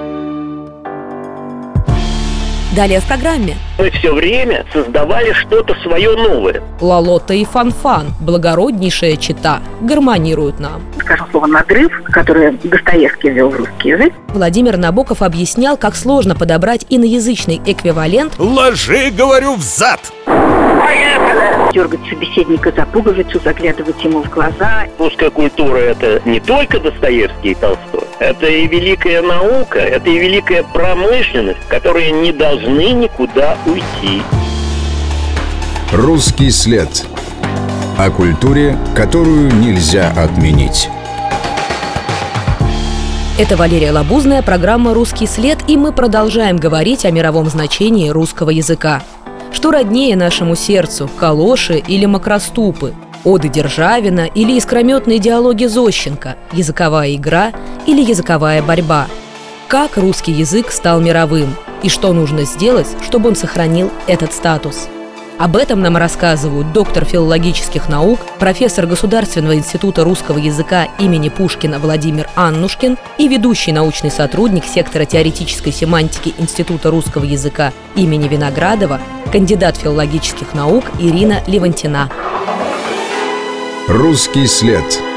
Далее 2.76 3.02
в 3.02 3.06
программе. 3.06 3.56
Мы 3.78 3.92
все 3.92 4.12
время 4.12 4.66
создавали 4.74 5.32
что-то 5.34 5.76
свое 5.84 6.16
новое. 6.16 6.64
Лалота 6.82 7.36
и 7.36 7.46
Фанфан, 7.46 8.16
благороднейшая 8.20 9.16
чита, 9.18 9.62
гармонируют 9.82 10.60
нам. 10.60 10.82
Скажем 11.00 11.28
слово 11.30 11.46
«надрыв», 11.46 11.92
которое 12.06 12.54
Достоевский 12.64 13.30
ввел 13.30 13.50
в 13.50 13.58
русский 13.58 13.90
язык. 13.90 14.14
Владимир 14.30 14.78
Набоков 14.78 15.22
объяснял, 15.22 15.78
как 15.78 15.96
сложно 15.96 16.36
подобрать 16.36 16.88
иноязычный 16.90 17.62
эквивалент 17.64 18.34
Ложи, 18.40 19.12
говорю, 19.12 19.54
в 19.54 19.62
зад! 19.62 20.00
Дергать 21.74 22.02
собеседника 22.10 22.72
за 22.72 22.86
пуговицу, 22.86 23.40
заглядывать 23.44 24.04
ему 24.04 24.24
в 24.24 24.30
глаза. 24.30 24.86
Русская 24.98 25.30
культура– 25.30 25.78
это 25.78 26.22
не 26.26 26.40
только 26.40 26.80
Достоевский 26.80 27.52
и 27.52 27.56
Толстой. 27.56 28.03
Это 28.20 28.46
и 28.46 28.68
великая 28.68 29.22
наука, 29.22 29.80
это 29.80 30.10
и 30.10 30.18
великая 30.18 30.64
промышленность, 30.64 31.68
которые 31.68 32.12
не 32.12 32.32
должны 32.32 32.92
никуда 32.92 33.58
уйти. 33.66 34.22
Русский 35.92 36.52
след. 36.52 37.06
О 37.98 38.10
культуре, 38.12 38.78
которую 38.96 39.54
нельзя 39.54 40.12
отменить. 40.16 40.90
Это 43.38 43.58
Валерия 43.58 43.92
Лабузная, 43.92 44.44
программа 44.44 44.94
«Русский 44.94 45.26
след», 45.26 45.58
и 45.68 45.76
мы 45.76 45.92
продолжаем 45.92 46.58
говорить 46.58 47.04
о 47.04 47.12
мировом 47.12 47.50
значении 47.50 48.10
русского 48.10 48.52
языка. 48.52 49.02
Что 49.52 49.72
роднее 49.72 50.16
нашему 50.16 50.56
сердцу– 50.56 51.10
калоши 51.20 51.78
или 51.80 52.06
макроступы, 52.06 52.94
оды 53.24 53.50
Державина 53.50 54.26
или 54.26 54.54
искрометные 54.58 55.20
диалоги 55.20 55.66
Зощенко, 55.66 56.38
языковая 56.52 57.16
игра 57.16 57.52
или 57.86 58.02
языковая 58.02 58.62
борьба. 58.62 59.08
Как 59.68 59.98
русский 59.98 60.32
язык 60.32 60.72
стал 60.72 61.02
мировым 61.02 61.56
и 61.82 61.90
что 61.90 62.14
нужно 62.14 62.44
сделать, 62.44 62.88
чтобы 63.04 63.30
он 63.30 63.36
сохранил 63.36 63.92
этот 64.08 64.34
статус– 64.34 64.88
об 65.40 65.58
этом 65.58 65.82
нам 65.82 65.98
рассказывают 65.98 66.72
доктор 66.74 67.06
филологических 67.06 67.90
наук, 67.90 68.20
профессор 68.40 68.86
Государственного 68.86 69.56
института 69.56 70.04
русского 70.04 70.38
языка 70.38 70.88
имени 71.00 71.30
Пушкина 71.30 71.80
Владимир 71.80 72.30
Аннушкин 72.36 72.98
и 73.18 73.28
ведущий 73.28 73.72
научный 73.72 74.12
сотрудник 74.12 74.64
сектора 74.64 75.06
теоретической 75.06 75.74
семантики 75.74 76.34
Института 76.38 76.92
русского 76.92 77.24
языка 77.24 77.74
имени 77.96 78.28
Виноградова, 78.28 79.02
кандидат 79.32 79.76
филологических 79.76 80.54
наук 80.54 80.86
Ирина 81.00 81.42
Левантина. 81.48 82.10
Русский 83.90 84.48
след. 84.48 85.13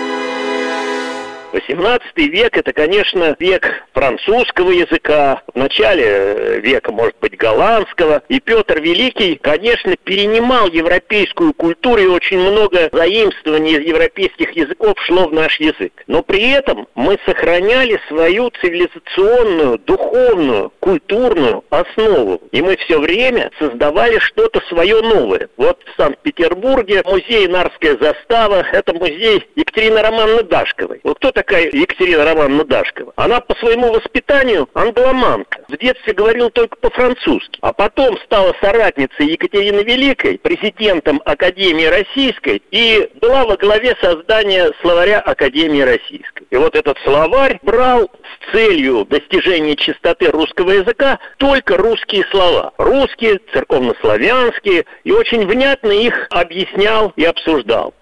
18 1.56 2.04
век– 2.18 2.54
это, 2.58 2.72
конечно, 2.74 3.34
век 3.38 3.86
французского 3.94 4.70
языка, 4.72 5.42
в 5.54 5.58
начале 5.58 6.04
э, 6.04 6.60
века, 6.60 6.92
может 6.92 7.16
быть, 7.18 7.34
голландского. 7.38 8.22
И 8.28 8.40
Петр 8.40 8.78
Великий, 8.78 9.36
конечно, 9.36 9.96
перенимал 10.04 10.68
европейскую 10.68 11.54
культуру, 11.54 12.02
и 12.02 12.06
очень 12.06 12.40
много 12.40 12.90
заимствований 12.92 13.78
из 13.78 13.86
европейских 13.86 14.50
языков 14.50 14.96
шло 15.06 15.28
в 15.28 15.32
наш 15.32 15.58
язык. 15.58 15.92
Но 16.06 16.22
при 16.22 16.50
этом 16.50 16.88
мы 16.94 17.18
сохраняли 17.24 17.98
свою 18.08 18.50
цивилизационную, 18.60 19.78
духовную, 19.78 20.72
культурную 20.80 21.64
основу. 21.70 22.42
И 22.52 22.60
мы 22.60 22.76
все 22.76 23.00
время 23.00 23.50
создавали 23.58 24.18
что-то 24.18 24.60
свое 24.68 25.00
новое. 25.00 25.48
Вот 25.56 25.80
в 25.86 25.96
Санкт-Петербурге 26.02 27.02
музей 27.06 27.48
«Нарская 27.48 27.96
застава»– 27.98 28.66
это 28.72 28.92
музей 28.92 29.42
Екатерины 29.56 30.02
Романовны 30.02 30.42
Дашковой. 30.42 31.00
Вот 31.02 31.16
кто 31.16 31.32
такая 31.46 31.70
Екатерина 31.72 32.24
Романовна 32.24 32.64
Дашкова. 32.64 33.12
Она 33.16 33.40
по 33.40 33.54
своему 33.56 33.92
воспитанию 33.92 34.68
англоманка. 34.74 35.60
В 35.68 35.78
детстве 35.78 36.12
говорила 36.12 36.50
только 36.50 36.76
по-французски. 36.76 37.58
А 37.62 37.72
потом 37.72 38.18
стала 38.24 38.54
соратницей 38.60 39.28
Екатерины 39.28 39.80
Великой, 39.80 40.38
президентом 40.38 41.22
Академии 41.24 41.86
Российской 41.86 42.62
и 42.70 43.08
была 43.20 43.44
во 43.44 43.56
главе 43.56 43.96
создания 44.00 44.72
словаря 44.82 45.20
Академии 45.20 45.82
Российской. 45.82 46.46
И 46.50 46.56
вот 46.56 46.74
этот 46.74 46.98
словарь 47.04 47.58
брал 47.62 48.10
с 48.10 48.52
целью 48.52 49.04
достижения 49.04 49.76
чистоты 49.76 50.30
русского 50.30 50.72
языка 50.72 51.18
только 51.38 51.76
русские 51.76 52.24
слова. 52.30 52.72
Русские, 52.76 53.40
церковнославянские, 53.52 54.84
и 55.04 55.12
очень 55.12 55.46
внятно 55.46 55.92
их 55.92 56.26
объяснял 56.30 57.12
и 57.16 57.24
обсуждал 57.24 57.94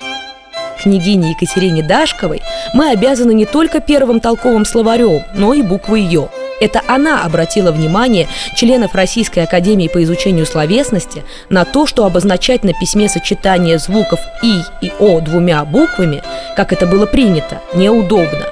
княгине 0.84 1.30
Екатерине 1.30 1.82
Дашковой 1.82 2.42
мы 2.72 2.90
обязаны 2.90 3.32
не 3.32 3.46
только 3.46 3.80
первым 3.80 4.20
толковым 4.20 4.64
словарем, 4.64 5.22
но 5.34 5.54
и 5.54 5.62
буквой 5.62 6.02
«ё». 6.02 6.28
Это 6.60 6.82
она 6.86 7.24
обратила 7.24 7.72
внимание 7.72 8.28
членов 8.54 8.94
Российской 8.94 9.40
Академии 9.40 9.88
по 9.88 10.02
изучению 10.04 10.46
словесности 10.46 11.24
на 11.48 11.64
то, 11.64 11.84
что 11.84 12.06
обозначать 12.06 12.62
на 12.62 12.72
письме 12.72 13.08
сочетание 13.08 13.78
звуков 13.78 14.20
«и» 14.42 14.60
и 14.80 14.92
«о» 15.00 15.20
двумя 15.20 15.64
буквами, 15.64 16.22
как 16.54 16.72
это 16.72 16.86
было 16.86 17.06
принято, 17.06 17.60
неудобно. 17.74 18.46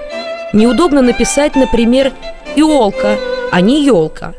Неудобно 0.53 1.01
написать, 1.01 1.55
например, 1.55 2.12
«иолка», 2.57 3.16
а 3.53 3.61
не 3.61 3.85
«елка». 3.85 4.35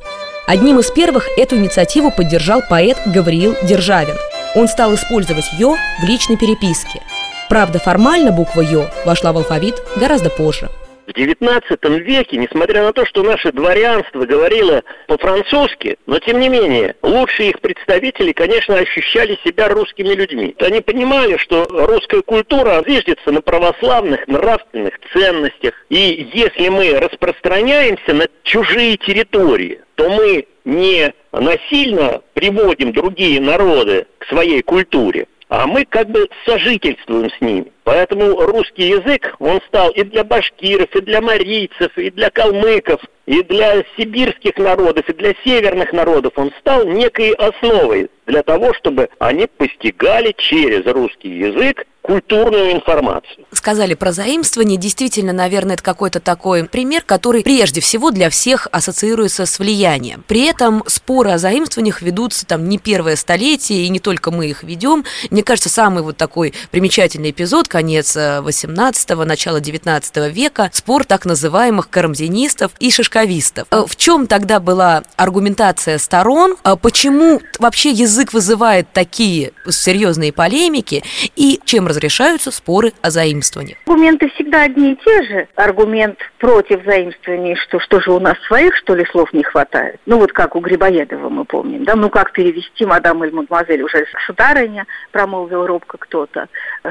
Одним 0.46 0.80
из 0.80 0.92
первых 0.92 1.30
эту 1.38 1.56
инициативу 1.56 2.12
поддержал 2.12 2.62
поэт 2.70 2.98
Гавриил 3.06 3.56
Державин. 3.64 4.16
Он 4.56 4.68
стал 4.68 4.94
использовать 4.94 5.46
«ё» 5.58 5.78
в 6.02 6.04
личной 6.06 6.38
переписке– 6.38 7.02
Правда, 7.50 7.80
формально 7.80 8.32
буква 8.32 8.62
«ё» 8.62 8.88
вошла 9.06 9.32
в 9.32 9.38
алфавит 9.38 9.76
гораздо 9.96 10.30
позже. 10.30 10.70
В 11.06 11.12
XIX 11.12 12.00
веке, 12.00 12.38
несмотря 12.38 12.84
на 12.84 12.94
то, 12.94 13.06
что 13.06 13.24
наше 13.24 13.52
дворянство 13.52 14.26
говорило 14.26 14.84
по-французски, 15.08 15.98
но 16.06 16.18
тем 16.20 16.40
не 16.40 16.48
менее, 16.48 16.96
лучшие 17.02 17.50
их 17.50 17.60
представители, 17.60 18.32
конечно, 18.32 18.78
ощущали 18.78 19.38
себя 19.44 19.68
русскими 19.68 20.14
людьми. 20.14 20.56
Они 20.60 20.80
понимали, 20.80 21.36
что 21.38 21.68
русская 21.70 22.22
культура 22.22 22.82
зиждется 22.88 23.32
на 23.32 23.42
православных 23.42 24.26
нравственных 24.28 24.94
ценностях. 25.12 25.74
И 25.90 26.30
если 26.34 26.70
мы 26.70 26.98
распространяемся 26.98 28.14
на 28.14 28.28
чужие 28.44 28.96
территории, 28.96 29.82
то 29.96 30.10
мы 30.10 30.48
не 30.64 31.14
насильно 31.34 32.22
приводим 32.34 32.94
другие 32.94 33.42
народы 33.42 34.08
к 34.20 34.28
своей 34.28 34.62
культуре, 34.62 35.28
а 35.54 35.68
мы 35.68 35.86
как 35.86 36.10
бы 36.10 36.28
сожительствуем 36.48 37.30
с 37.30 37.40
ними. 37.40 37.72
Поэтому 37.84 38.36
русский 38.48 38.88
язык, 38.88 39.36
он 39.38 39.62
стал 39.68 39.92
и 39.92 40.02
для 40.02 40.24
башкиров, 40.24 40.90
и 40.96 41.02
для 41.02 41.22
марийцев, 41.22 41.96
и 41.96 42.10
для 42.10 42.32
калмыков, 42.32 43.00
и 43.28 43.44
для 43.44 43.84
сибирских 43.96 44.58
народов, 44.58 45.08
и 45.08 45.14
для 45.14 45.36
северных 45.44 45.94
народов. 45.94 46.34
Он 46.38 46.52
стал 46.60 46.88
некой 46.88 47.34
основой 47.34 48.10
для 48.26 48.42
того, 48.42 48.74
чтобы 48.74 49.10
они 49.20 49.46
постигали 49.46 50.34
через 50.36 50.88
русский 50.92 51.30
язык 51.30 51.86
культурную 52.04 52.74
информацию. 52.74 53.46
Сказали 53.54 53.94
про 53.94 54.12
заимствование. 54.12 54.78
Действительно, 54.78 55.32
наверное, 55.32 55.76
это 55.76 55.84
какой-то 55.84 56.20
такой 56.20 56.66
пример, 56.66 57.02
который 57.06 57.44
прежде 57.44 57.80
всего 57.80 58.12
для 58.12 58.30
всех 58.30 58.68
ассоциируется 58.72 59.46
с 59.46 59.58
влиянием. 59.58 60.24
При 60.28 60.46
этом 60.46 60.84
споры 60.86 61.32
о 61.32 61.38
заимствованиях 61.38 62.02
ведутся 62.02 62.46
там 62.46 62.68
не 62.68 62.78
первое 62.78 63.16
столетие, 63.16 63.86
и 63.86 63.90
не 63.90 64.00
только 64.00 64.32
мы 64.32 64.48
их 64.48 64.64
ведем. 64.64 65.06
Мне 65.32 65.44
кажется, 65.44 65.70
самый 65.70 66.04
вот 66.04 66.18
такой 66.18 66.54
примечательный 66.72 67.32
эпизод, 67.32 67.70
конец 67.70 68.18
18-го, 68.18 69.24
начало 69.24 69.62
19 69.62 70.34
века, 70.34 70.70
спор 70.74 71.06
так 71.06 71.26
называемых 71.26 71.90
карамзинистов 71.90 72.74
и 72.80 72.92
шишковистов. 72.92 73.68
Э, 73.72 73.86
в 73.88 73.96
чем 73.96 74.28
тогда 74.28 74.60
была 74.60 75.04
аргументация 75.16 75.98
сторон? 75.98 76.58
Э, 76.66 76.76
почему 76.76 77.42
вообще 77.60 77.92
язык 77.92 78.34
вызывает 78.34 78.92
такие 78.92 79.54
серьезные 79.70 80.34
полемики? 80.34 81.04
И 81.38 81.62
чем 81.64 81.88
разрешаются 81.94 82.52
споры 82.52 82.92
о 83.02 83.10
заимствованиях. 83.10 83.78
Аргументы 83.86 84.30
всегда 84.30 84.64
одни 84.64 84.94
и 84.94 84.96
те 84.96 85.24
же. 85.24 85.48
Аргумент 85.56 86.18
против 86.40 86.84
заимствований, 86.84 87.56
что 87.56 87.80
что 87.80 88.02
же 88.02 88.12
у 88.12 88.20
нас 88.20 88.36
своих, 88.48 88.76
что 88.76 88.96
ли, 88.96 89.06
слов 89.06 89.32
не 89.34 89.44
хватает. 89.44 90.00
Ну 90.06 90.18
вот 90.18 90.34
как 90.34 90.56
у 90.56 90.60
Грибоедова 90.60 91.30
мы 91.30 91.46
помним, 91.46 91.86
да, 91.86 91.96
ну 91.96 92.10
как 92.10 92.32
перевести 92.32 92.86
мадам 92.86 93.24
или 93.24 93.32
мадемуазель 93.32 93.84
уже 93.84 94.06
сударыня, 94.26 94.86
промолвил 95.12 95.68
робко 95.68 95.98
кто-то. 95.98 96.48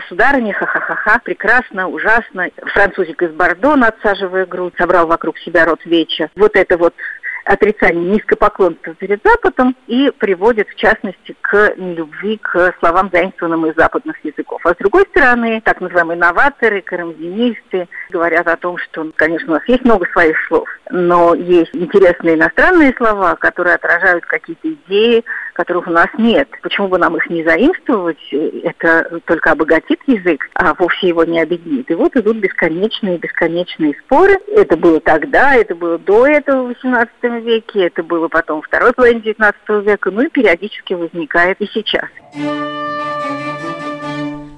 Сударыня, 0.09 0.53
ха-ха-ха-ха, 0.55 1.21
прекрасно, 1.25 1.89
ужасно. 1.89 2.49
Французик 2.73 3.23
из 3.23 3.33
Бордо, 3.33 3.77
надсаживая 3.77 4.47
грудь, 4.47 4.75
собрал 4.79 5.07
вокруг 5.07 5.39
себя 5.39 5.65
рот 5.65 5.85
веча. 5.85 6.31
Вот 6.37 6.55
это 6.55 6.79
вот 6.79 6.95
отрицание 7.45 8.15
низкопоклонства 8.15 8.95
перед 8.95 9.21
Западом 9.25 9.77
и 9.87 10.11
приводит, 10.19 10.69
в 10.69 10.75
частности, 10.77 11.35
к 11.41 11.75
нелюбви 11.77 12.39
к 12.39 12.75
словам, 12.79 13.11
заимствованным 13.13 13.67
из 13.67 13.75
западных 13.77 14.17
языков. 14.25 14.61
А 14.65 14.75
с 14.75 14.77
другой 14.77 15.05
стороны, 15.11 15.61
так 15.65 15.81
называемые 15.81 16.19
новаторы, 16.19 16.83
карамзинисты 16.83 17.89
говорят 18.11 18.47
о 18.47 18.57
том, 18.57 18.79
что, 18.79 19.11
конечно, 19.17 19.53
у 19.53 19.55
нас 19.55 19.63
есть 19.67 19.85
много 19.85 20.07
своих 20.13 20.37
слов, 20.47 20.69
но 20.91 21.35
есть 21.35 21.75
интересные 21.75 22.35
иностранные 22.35 22.95
слова, 22.97 23.35
которые 23.37 23.75
отражают 23.75 24.25
какие-то 24.27 24.73
идеи, 24.73 25.25
которых 25.55 25.87
у 25.87 25.91
нас 25.91 26.09
нет. 26.19 26.49
Почему 26.63 26.89
бы 26.89 26.99
нам 26.99 27.17
их 27.17 27.29
не 27.29 27.45
заимствовать? 27.45 28.19
Это 28.63 29.21
только 29.25 29.53
обогатит 29.53 30.01
язык, 30.07 30.49
а 30.55 30.75
вовсе 30.75 31.09
его 31.09 31.25
не 31.25 31.41
объединит. 31.41 31.91
И 31.91 31.95
вот 31.95 32.17
идут 32.17 32.39
бесконечные 32.39 33.19
бесконечные 33.19 33.95
споры. 34.05 34.39
Это 34.49 34.77
было 34.77 35.01
тогда, 35.01 35.55
это 35.55 35.75
было 35.75 35.99
до 35.99 36.27
этого 36.27 36.69
в 36.69 36.71
XVIII 36.85 37.32
веке, 37.41 37.87
это 37.87 38.03
было 38.03 38.29
потом 38.29 38.63
второй 38.63 38.93
половине 38.93 39.21
XIX 39.21 39.83
века, 39.83 40.11
ну 40.11 40.23
и 40.23 40.29
периодически 40.29 40.95
возникает 40.95 41.61
и 41.61 41.67
сейчас. 41.67 42.09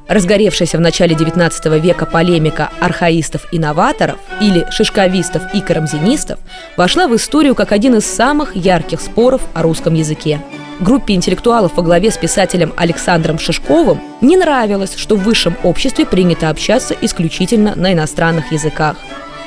Разгоревшаяся 0.07 0.77
в 0.77 0.81
начале 0.81 1.17
XIX 1.17 1.81
века 1.81 2.05
полемика 2.05 2.71
архаистов 2.81 3.47
и 3.53 3.59
новаторов 3.59 4.19
или 4.41 4.67
шишковистов 4.71 5.43
и 5.55 5.61
карамзинистов 5.61 6.39
вошла 6.77 7.09
в 7.09 7.17
историю 7.17 7.55
как 7.55 7.73
один 7.73 7.97
из 7.97 8.05
самых 8.05 8.55
ярких 8.55 9.01
споров 9.01 9.43
о 9.55 9.63
русском 9.63 9.95
языке. 9.95 10.41
Группе 10.81 11.15
интеллектуалов 11.15 11.77
во 11.77 11.83
главе 11.83 12.11
с 12.11 12.19
писателем 12.19 12.73
Александром 12.77 13.39
Шишковым 13.39 14.01
не 14.21 14.37
нравилось, 14.37 14.97
что 14.97 15.17
в 15.17 15.23
высшем 15.23 15.57
обществе 15.63 16.05
принято 16.05 16.51
общаться 16.51 16.95
исключительно 17.01 17.75
на 17.75 17.93
иностранных 17.93 18.53
языках. 18.53 18.97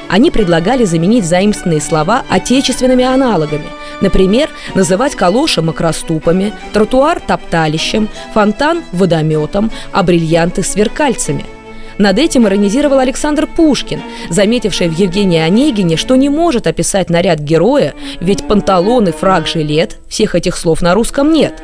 Они 0.10 0.32
предлагали 0.32 0.86
заменить 0.86 1.26
заимственные 1.26 1.82
слова 1.82 2.24
отечественными 2.30 3.04
аналогами. 3.04 3.68
Например, 4.02 4.50
называть 4.76 5.16
калоши 5.16 5.62
макроступами, 5.62 6.54
тротуар 6.74 7.20
топталищем, 7.20 8.08
фонтан 8.34 8.84
водометом, 8.92 9.72
а 9.92 10.04
бриллианты 10.04 10.64
сверкальцами– 10.64 11.46
над 11.98 12.20
этим 12.20 12.48
иронизировал 12.48 13.00
Александр 13.00 13.48
Пушкин, 13.48 14.02
заметивший 14.30 14.88
в 14.88 14.98
Евгении 14.98 15.40
Онегине, 15.40 15.98
что 15.98 16.16
не 16.16 16.30
может 16.30 16.68
описать 16.68 17.10
наряд 17.10 17.40
героя, 17.40 17.94
ведь 18.20 18.48
панталоны, 18.48 19.12
фраг, 19.12 19.48
жилет– 19.48 19.98
всех 20.08 20.36
этих 20.36 20.58
слов 20.58 20.82
на 20.82 20.94
русском 20.94 21.34
нет. 21.34 21.62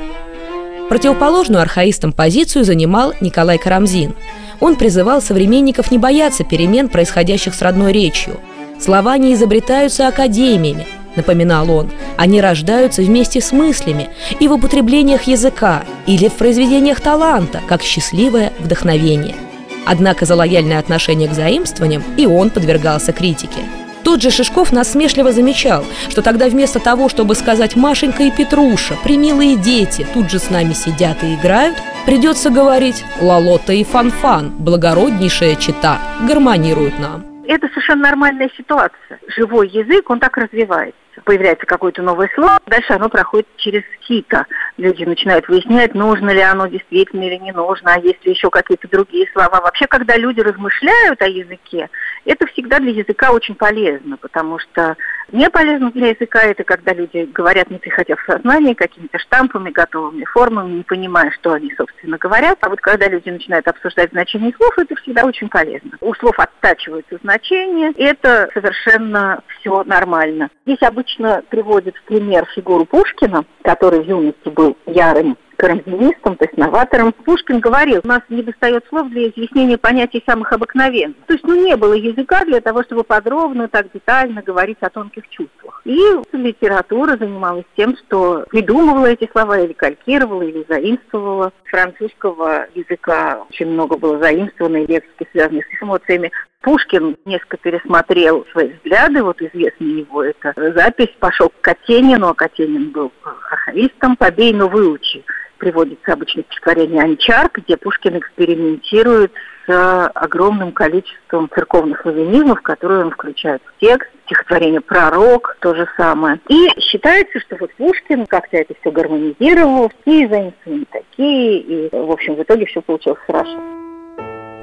Противоположную 0.90 1.62
архаистам 1.62 2.12
позицию 2.12 2.66
занимал 2.66 3.14
Николай 3.22 3.58
Карамзин. 3.58 4.16
Он 4.64 4.76
призывал 4.78 5.22
современников 5.22 5.92
не 5.92 6.00
бояться 6.00 6.44
перемен, 6.44 6.90
происходящих 6.90 7.54
с 7.54 7.62
родной 7.62 7.92
речью. 7.92 8.40
Слова 8.80 9.18
не 9.18 9.34
изобретаются 9.34 10.08
академиями, 10.08 10.88
напоминал 11.16 11.70
он, 11.70 11.92
они 12.18 12.42
рождаются 12.42 13.02
вместе 13.04 13.42
с 13.42 13.52
мыслями 13.52 14.10
и 14.40 14.48
в 14.48 14.54
употреблениях 14.54 15.24
языка 15.24 15.84
или 16.08 16.30
в 16.30 16.34
произведениях 16.34 17.02
таланта, 17.02 17.62
как 17.68 17.84
счастливое 17.84 18.52
вдохновение– 18.60 19.36
Однако 19.86 20.26
за 20.26 20.36
лояльное 20.36 20.80
отношение 20.80 21.28
к 21.28 21.34
заимствованиям 21.34 22.04
и 22.18 22.26
он 22.26 22.50
подвергался 22.50 23.12
критике. 23.12 23.60
Тот 24.04 24.22
же 24.22 24.32
Шишков 24.32 24.72
насмешливо 24.72 25.32
замечал, 25.32 25.86
что 26.10 26.22
тогда 26.22 26.48
вместо 26.48 26.80
того, 26.80 27.08
чтобы 27.08 27.36
сказать 27.36 27.76
«Машенька 27.76 28.24
и 28.24 28.32
Петруша, 28.32 28.96
примилые 29.04 29.56
дети, 29.56 30.06
тут 30.14 30.30
же 30.30 30.40
с 30.40 30.50
нами 30.50 30.74
сидят 30.74 31.24
и 31.24 31.36
играют», 31.36 31.78
придется 32.06 32.50
говорить 32.50 33.04
«Лалота 33.22 33.74
и 33.74 33.84
Фанфан, 33.84 34.50
благороднейшая 34.60 35.56
чита, 35.56 36.00
гармонируют 36.28 37.00
нам». 37.00 37.26
Это 37.48 37.68
совершенно 37.68 38.04
нормальная 38.04 38.50
ситуация. 38.56 39.20
Живой 39.28 39.68
язык, 39.70 40.10
он 40.10 40.20
так 40.20 40.38
развивается 40.38 40.98
появляется 41.24 41.66
какое-то 41.66 42.02
новое 42.02 42.30
слово, 42.36 42.60
дальше 42.66 42.94
оно 42.94 43.10
проходит 43.10 43.48
через 43.58 43.84
сито. 44.08 44.46
Люди 44.78 45.04
начинают 45.04 45.48
выяснять, 45.48 45.94
нужно 45.94 46.32
ли 46.32 46.42
оно 46.42 46.68
действительно 46.68 47.24
или 47.24 47.38
не 47.38 47.52
нужно, 47.52 47.94
а 47.94 48.00
есть 48.00 48.24
ли 48.26 48.32
еще 48.32 48.50
какие-то 48.50 48.88
другие 48.90 49.28
слова. 49.34 49.62
Вообще, 49.62 49.88
когда 49.88 50.18
люди 50.18 50.42
размышляют 50.42 51.22
о 51.22 51.28
языке, 51.28 51.90
это 52.26 52.46
всегда 52.48 52.80
для 52.80 52.92
языка 52.92 53.32
очень 53.32 53.56
полезно, 53.56 54.18
потому 54.18 54.60
что 54.60 54.96
не 55.32 55.50
полезно 55.50 55.92
для 55.92 56.10
языка 56.10 56.44
это 56.44 56.64
когда 56.64 56.94
люди 56.94 57.30
говорят, 57.34 57.70
не 57.70 57.78
приходя 57.78 58.16
в 58.16 58.24
сознание, 58.26 58.76
какими-то 58.76 59.18
штампами, 59.20 59.72
готовыми 59.72 60.26
формами, 60.26 60.78
не 60.78 60.84
понимая, 60.84 61.32
что 61.32 61.54
они, 61.54 61.74
собственно, 61.76 62.18
говорят. 62.18 62.58
А 62.62 62.70
вот 62.70 62.82
когда 62.82 63.08
люди 63.08 63.30
начинают 63.30 63.68
обсуждать 63.68 64.12
значение 64.12 64.54
слов, 64.54 64.78
это 64.78 64.96
всегда 64.96 65.26
очень 65.26 65.50
полезно. 65.50 65.92
У 66.02 66.14
слов 66.16 66.38
оттачиваются 66.40 67.18
значения, 67.24 67.92
и 67.92 68.04
это 68.04 68.50
совершенно 68.54 69.42
все 69.60 69.84
нормально. 69.84 70.50
Здесь 70.66 70.82
обычно 70.82 71.44
приводят 71.50 71.96
в 71.96 72.04
пример 72.04 72.46
фигуру 72.54 72.86
Пушкина, 72.86 73.46
который 73.64 74.02
в 74.02 74.08
юности 74.08 74.50
был 74.50 74.78
ярым 74.86 75.38
карамзинистом, 75.58 76.36
то 76.36 76.46
есть 76.46 76.58
новатором. 76.58 77.14
Пушкин 77.14 77.60
говорил, 77.60 78.02
у 78.04 78.08
нас 78.08 78.22
не 78.30 78.44
достает 78.44 78.86
слов 78.90 79.10
для 79.10 79.30
изъяснения 79.30 79.78
понятий 79.78 80.24
самых 80.26 80.52
обыкновенных. 80.52 81.18
То 81.28 81.34
есть, 81.34 81.46
ну, 81.46 81.56
не 81.56 81.76
было 81.76 81.94
языка 81.94 82.44
для 82.46 82.62
того, 82.62 82.84
чтобы 82.84 83.04
подробно, 83.04 83.68
так 83.68 83.92
детально 83.94 84.42
говорить 84.42 84.78
о 84.82 84.90
тонких 84.90 85.28
чувствах. 85.30 85.82
И 85.86 86.00
литература 86.32 87.18
занималась 87.18 87.66
тем, 87.76 87.96
что 87.98 88.46
придумывала 88.50 89.08
эти 89.08 89.30
слова 89.32 89.60
или 89.60 89.74
калькировала, 89.74 90.42
или 90.42 90.66
заимствовала. 90.68 91.52
Французского 91.66 92.68
языка 92.76 93.44
очень 93.50 93.68
много 93.68 93.98
было 93.98 94.20
заимствовано 94.20 94.78
и 94.78 94.88
лексики, 94.88 95.28
связанных 95.32 95.66
с 95.66 95.84
эмоциями. 95.84 96.32
Пушкин 96.62 97.18
несколько 97.26 97.58
пересмотрел 97.58 98.46
свои 98.54 98.70
взгляды, 98.70 99.22
вот 99.22 99.42
известная 99.42 99.88
его 99.88 100.24
эта 100.24 100.54
запись, 100.56 101.14
пошел 101.20 101.50
к 101.50 101.60
Катенину, 101.62 102.30
а 102.30 102.34
Катенин 102.34 102.92
был 102.92 103.12
архаистом, 103.24 104.16
побей, 104.16 104.54
но 104.54 104.70
выучи 104.70 105.26
приводится 105.64 106.12
обычно 106.12 106.44
стихотворение 106.44 107.02
«Анчар», 107.02 107.50
где 107.54 107.78
Пушкин 107.78 108.18
экспериментирует 108.18 109.32
с 109.66 110.08
огромным 110.14 110.74
количеством 110.74 111.50
церковных 111.56 112.06
лавинизмов, 112.06 112.62
которые 112.62 113.06
он 113.06 113.12
включает 113.12 113.62
в 113.66 113.80
текст. 113.80 114.10
Стихотворение 114.26 114.82
«Пророк» 114.82 115.56
то 115.62 115.74
же 115.74 115.88
самое. 115.96 116.42
И 116.50 116.68
считается, 116.82 117.40
что 117.40 117.56
вот 117.62 117.74
Пушкин 117.76 118.26
как-то 118.26 118.58
это 118.58 118.74
все 118.82 118.92
гармонизировал, 118.92 119.90
все 120.02 120.28
заимствования 120.28 120.86
такие, 120.92 121.60
и, 121.60 121.90
в 121.94 122.12
общем, 122.12 122.36
в 122.36 122.44
итоге 122.44 122.66
все 122.66 122.82
получилось 122.82 123.20
хорошо. 123.26 123.58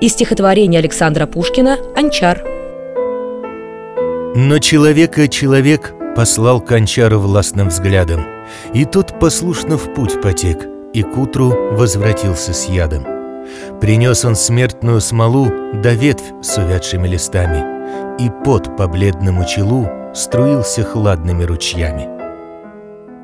Из 0.03 0.13
стихотворения 0.13 0.81
Александра 0.81 1.27
Пушкина 1.27 1.79
«Анчар». 1.97 2.45
Но 4.37 4.59
человека 4.59 5.29
человек 5.29 5.93
послал 6.15 6.61
к 6.61 6.73
Анчару 6.73 7.19
властным 7.21 7.69
взглядом, 7.69 8.27
и 8.75 8.85
тот 8.85 9.19
послушно 9.19 9.79
в 9.79 9.95
путь 9.95 10.21
потек– 10.21 10.69
и 10.93 11.03
к 11.03 11.17
утру 11.17 11.53
возвратился 11.73 12.53
с 12.53 12.69
ядом. 12.69 13.05
Принес 13.81 14.25
он 14.25 14.37
смертную 14.37 15.01
смолу 15.01 15.51
да 15.75 15.93
ветвь 15.93 16.33
с 16.43 16.59
увядшими 16.59 17.09
листами, 17.09 17.65
и 18.23 18.31
пот 18.45 18.77
по 18.77 18.87
бледному 18.87 19.45
челу 19.47 19.89
струился 20.15 20.83
хладными 20.83 21.45
ручьями. 21.45 22.20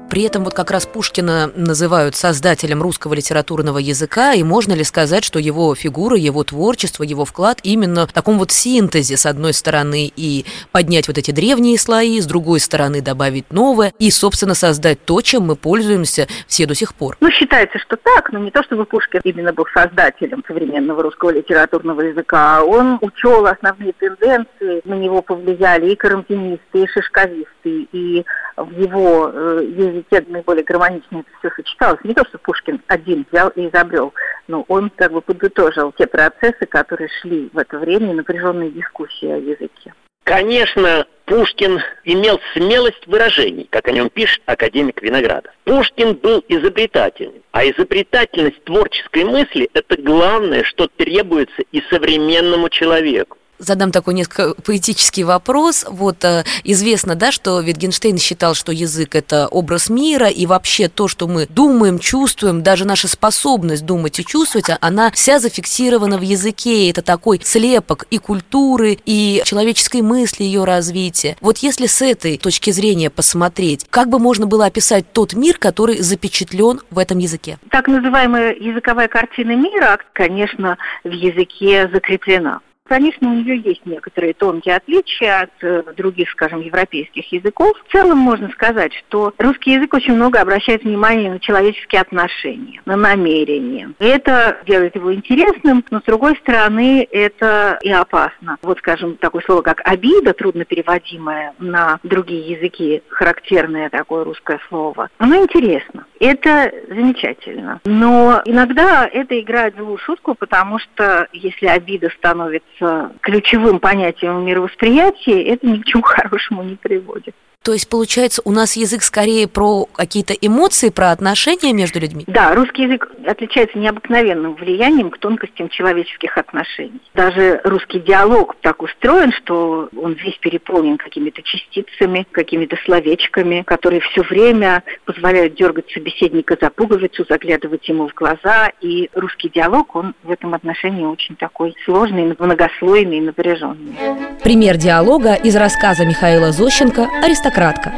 При 0.09 0.23
этом 0.23 0.45
вот 0.45 0.55
как 0.55 0.71
раз 0.71 0.87
Пушкина 0.87 1.51
называют 1.57 2.15
создателем 2.15 2.81
русского 2.81 3.15
литературного 3.15 3.79
языка, 3.79 4.35
и 4.35 4.45
можно 4.45 4.73
ли 4.73 4.85
сказать, 4.85 5.25
что 5.25 5.41
его 5.41 5.75
фигура, 5.75 6.17
его 6.17 6.45
творчество, 6.45 7.03
его 7.03 7.25
вклад 7.25 7.59
именно 7.65 8.07
в 8.07 8.13
таком 8.13 8.39
вот 8.39 8.53
синтезе, 8.53 9.17
с 9.17 9.27
одной 9.27 9.53
стороны, 9.53 10.11
и 10.15 10.47
поднять 10.71 11.09
вот 11.09 11.19
эти 11.19 11.33
древние 11.33 11.77
слои, 11.77 12.21
с 12.21 12.27
другой 12.27 12.61
стороны, 12.61 13.03
добавить 13.03 13.53
новое, 13.53 13.93
и, 13.99 14.11
собственно, 14.11 14.55
создать 14.55 15.05
то, 15.05 15.21
чем 15.23 15.43
мы 15.43 15.57
пользуемся 15.57 16.29
все 16.47 16.67
до 16.67 16.75
сих 16.75 16.95
пор? 16.95 17.17
Ну, 17.21 17.31
считается, 17.33 17.79
что 17.81 17.97
так, 17.97 18.33
но 18.33 18.39
не 18.39 18.53
то, 18.53 18.63
чтобы 18.63 18.85
Пушкин 18.85 19.21
именно 19.25 19.53
был 19.53 19.67
создателем 19.75 20.45
современного 20.47 21.03
русского 21.03 21.31
литературного 21.31 22.03
языка, 22.03 22.63
он 22.63 22.99
учел 23.01 23.45
основные 23.47 23.93
тенденции, 23.93 24.83
на 24.85 24.95
него 24.95 25.21
повлияли 25.21 25.91
и 25.91 25.97
карамзинисты, 25.97 26.85
и 26.85 26.87
шишковисты, 26.87 27.89
и 27.93 28.25
в 28.57 28.81
его 28.81 29.31
э, 29.33 29.96
языке 29.97 30.25
наиболее 30.29 30.65
гармонично 30.65 31.19
это 31.21 31.29
все 31.39 31.51
сочеталось. 31.57 32.01
Не 32.05 32.15
то, 32.15 32.25
что 32.25 32.39
Пушкин 32.39 32.83
один 32.87 33.27
взял 33.31 33.49
и 33.51 33.69
изобрел, 33.69 34.13
но 34.49 34.65
он 34.69 34.91
как 34.91 35.13
бы 35.13 35.21
подытожил 35.21 35.93
те 35.93 36.07
процессы, 36.07 36.67
которые 36.67 37.09
шли 37.21 37.51
в 37.53 37.59
это 37.59 37.79
время, 37.79 38.15
напряженные 38.15 38.71
дискуссии 38.71 39.29
о 39.29 39.37
языке. 39.37 39.95
Конечно, 40.25 41.07
Пушкин 41.25 41.81
имел 42.05 42.41
смелость 42.53 43.07
выражений, 43.07 43.69
как 43.71 43.87
о 43.87 43.93
нем 43.93 44.11
пишет 44.11 44.43
академик 44.47 45.01
Виноградов. 45.01 45.53
Пушкин 45.65 46.15
был 46.15 46.45
изобретательным, 46.49 47.43
а 47.53 47.65
изобретательность 47.65 48.63
творческой 48.65 49.25
мысли– 49.25 49.71
это 49.75 50.01
главное, 50.03 50.65
что 50.65 50.89
требуется 50.89 51.63
и 51.71 51.81
современному 51.91 52.69
человеку. 52.71 53.39
Задам 53.59 53.93
такой 53.93 54.15
несколько 54.15 54.55
поэтический 54.63 55.25
вопрос. 55.25 55.85
Вот 55.89 56.25
э, 56.25 56.45
известно, 56.65 57.15
да, 57.15 57.33
что 57.33 57.61
Витгенштейн 57.61 58.19
считал, 58.19 58.55
что 58.55 58.73
язык– 58.73 59.15
это 59.15 59.49
образ 59.49 59.89
мира, 59.89 60.29
и 60.29 60.47
вообще 60.47 60.89
то, 60.89 61.09
что 61.09 61.27
мы 61.27 61.47
думаем, 61.47 61.99
чувствуем, 61.99 62.63
даже 62.63 62.85
наша 62.85 63.09
способность 63.09 63.85
думать 63.85 64.19
и 64.19 64.25
чувствовать, 64.25 64.71
она 64.81 65.11
вся 65.11 65.39
зафиксирована 65.39 66.19
в 66.19 66.23
языке. 66.23 66.91
Это 66.91 67.03
такой 67.03 67.41
слепок 67.43 68.07
и 68.11 68.19
культуры, 68.19 68.99
и 69.05 69.43
человеческой 69.45 70.03
мысли, 70.03 70.45
ее 70.45 70.65
развития. 70.65 71.37
Вот 71.41 71.59
если 71.59 71.87
с 71.87 72.03
этой 72.03 72.39
точки 72.39 72.71
зрения 72.71 73.11
посмотреть, 73.11 73.87
как 73.91 74.09
бы 74.09 74.19
можно 74.19 74.47
было 74.47 74.67
описать 74.67 75.13
тот 75.13 75.35
мир, 75.35 75.59
который 75.59 75.99
запечатлен 75.99 76.81
в 76.91 76.99
этом 76.99 77.19
языке? 77.19 77.59
Так 77.71 77.89
называемая 77.89 78.55
языковая 78.55 79.09
картина 79.09 79.57
мира, 79.57 79.99
конечно, 80.13 80.77
в 81.05 81.11
языке 81.11 81.89
закреплена. 81.93 82.61
Конечно, 82.87 83.31
у 83.31 83.35
нее 83.35 83.59
есть 83.59 83.85
некоторые 83.85 84.35
тонкие 84.35 84.77
отличия 84.77 85.43
от 85.43 85.51
э, 85.63 85.83
других, 85.97 86.31
скажем, 86.31 86.61
европейских 86.61 87.31
языков. 87.33 87.77
В 87.87 87.93
целом 87.93 88.19
можно 88.19 88.49
сказать, 88.51 88.93
что 88.95 89.35
русский 89.39 89.73
язык 89.73 89.95
очень 89.95 90.15
много 90.15 90.41
обращает 90.41 90.85
внимание 90.85 91.31
на 91.31 91.41
человеческие 91.41 92.01
отношения, 92.01 92.81
на 92.85 92.97
намерения. 92.97 93.93
Это 93.99 94.59
делает 94.67 94.95
его 94.95 95.13
интересным, 95.13 95.85
но 95.91 96.01
с 96.01 96.05
другой 96.05 96.37
стороны 96.37 97.07
это 97.11 97.79
и 97.83 97.91
опасно. 97.91 98.57
Вот, 98.63 98.79
скажем, 98.79 99.17
такое 99.17 99.43
слово, 99.43 99.63
как 99.63 99.81
обида, 99.85 100.33
трудно 100.33 100.65
переводимое 100.65 101.55
на 101.59 101.99
другие 102.03 102.53
языки, 102.53 103.03
характерное 103.09 103.91
такое 103.91 104.25
русское 104.25 104.61
слово, 104.69 105.09
оно 105.19 105.37
интересно. 105.37 106.07
Это 106.21 106.73
замечательно. 106.89 107.81
Но 107.85 108.43
иногда 108.45 109.07
это 109.07 109.39
играет 109.39 109.77
злую 109.77 109.99
шутку, 109.99 110.35
потому 110.35 110.79
что 110.79 111.29
если 111.33 111.67
обида 111.67 112.11
становится 112.11 112.76
ключевым 113.21 113.81
понятием 113.81 114.45
мировосприятия, 114.45 115.43
это 115.43 115.67
ни 115.67 115.79
к 115.79 115.87
чему 115.87 116.03
хорошему 116.05 116.63
не 116.63 116.77
приводит. 116.77 117.35
То 117.67 117.73
есть, 117.73 117.89
получается, 117.89 118.43
у 118.45 118.53
нас 118.53 118.77
язык 118.77 119.03
скорее 119.03 119.49
про 119.49 119.87
какие-то 119.87 120.35
эмоции, 120.35 120.91
про 120.91 121.11
отношения 121.11 121.73
между 121.73 121.99
людьми? 121.99 122.23
Да, 122.29 122.55
русский 122.55 122.85
язык 122.85 123.11
отличается 123.27 123.77
необыкновенным 123.77 124.55
влиянием 124.55 125.11
к 125.11 125.19
тонкостям 125.19 125.69
человеческих 125.69 126.39
отношений. 126.39 127.01
Даже 127.15 127.61
русский 127.65 127.99
диалог 127.99 128.55
так 128.61 128.83
устроен, 128.83 129.33
что 129.33 129.89
он 130.01 130.13
весь 130.13 130.39
переполнен 130.39 130.97
какими-то 130.97 131.43
частицами, 131.43 132.25
какими-то 132.31 132.77
словечками, 132.85 133.65
которые 133.67 134.01
все 134.01 134.23
время 134.23 134.85
позволяют 135.05 135.57
дергать 135.57 135.91
собеседника 135.91 136.57
за 136.61 136.71
пуговицу, 136.71 137.27
заглядывать 137.29 137.89
ему 137.89 138.07
в 138.07 138.15
глаза. 138.15 138.71
И 138.81 139.11
русский 139.13 139.49
диалог, 139.49 139.97
он 139.97 140.15
в 140.23 140.31
этом 140.31 140.55
отношении 140.55 141.05
очень 141.05 141.35
такой 141.35 141.75
сложный, 141.85 142.33
многослойный 142.39 143.19
и 143.19 143.23
напряженный. 143.23 143.97
Пример 144.45 144.77
диалога 144.77 145.35
из 145.35 145.57
рассказа 145.57 146.07
Михаила 146.07 146.53
Зощенко 146.53 147.09
«Аристократ 147.25 147.56
кратко. 147.57 147.95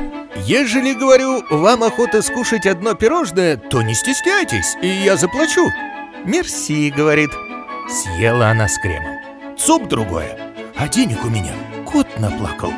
Ежели, 0.47 0.93
говорю, 0.93 1.43
вам 1.51 1.83
охота 1.83 2.23
скушать 2.23 2.65
одно 2.65 2.95
пирожное, 2.95 3.57
то 3.57 3.83
не 3.83 3.93
стесняйтесь, 3.93 4.77
и 4.83 4.87
я 4.87 5.17
заплачу. 5.17 5.67
Мерси, 6.25 6.91
говорит. 6.97 7.31
Съела 7.89 8.51
она 8.51 8.69
с 8.69 8.79
кремом. 8.79 9.17
Суп 9.59 9.89
другое, 9.89 10.39
а 10.77 10.87
денег 10.87 11.25
у 11.25 11.29
меня 11.29 11.53
кот 11.85 12.07
наплакал. 12.21 12.73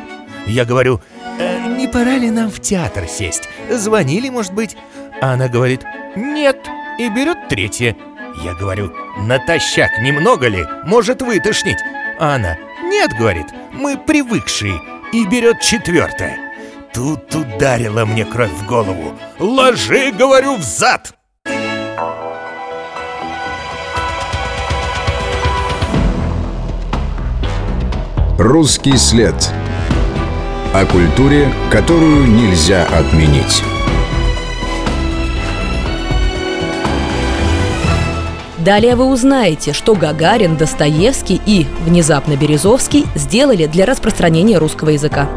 Я 0.47 0.65
говорю, 0.65 0.99
э, 1.37 1.67
не 1.77 1.87
пора 1.87 2.17
ли 2.17 2.31
нам 2.31 2.49
в 2.49 2.59
театр 2.59 3.07
сесть? 3.07 3.47
Звонили, 3.69 4.29
может 4.29 4.53
быть? 4.53 4.75
А 5.21 5.33
она 5.33 5.49
говорит, 5.49 5.81
нет, 6.15 6.67
и 6.97 7.09
берет 7.09 7.47
третье. 7.47 7.95
Я 8.43 8.55
говорю, 8.55 8.91
натощак 9.19 9.91
немного 10.01 10.47
ли? 10.47 10.65
Может 10.85 11.21
вытошнить? 11.21 11.77
А 12.19 12.33
она, 12.35 12.57
нет, 12.85 13.11
говорит, 13.19 13.45
мы 13.71 13.99
привыкшие, 13.99 14.81
и 15.13 15.27
берет 15.27 15.59
четвертое. 15.59 16.50
Тут 16.93 17.33
ударила 17.33 18.03
мне 18.03 18.25
кровь 18.25 18.51
в 18.51 18.67
голову. 18.67 19.13
Ложи, 19.39 20.11
говорю, 20.11 20.57
в 20.57 20.63
зад! 20.63 21.13
Русский 28.37 28.97
след. 28.97 29.35
О 30.73 30.85
культуре, 30.85 31.49
которую 31.71 32.27
нельзя 32.27 32.83
отменить. 32.85 33.63
Далее 38.57 38.95
вы 38.95 39.05
узнаете, 39.05 39.73
что 39.73 39.95
Гагарин, 39.95 40.57
Достоевский 40.57 41.41
и, 41.45 41.65
внезапно, 41.85 42.35
Березовский 42.35 43.05
сделали 43.15 43.65
для 43.65 43.85
распространения 43.85 44.57
русского 44.57 44.89
языка. 44.89 45.29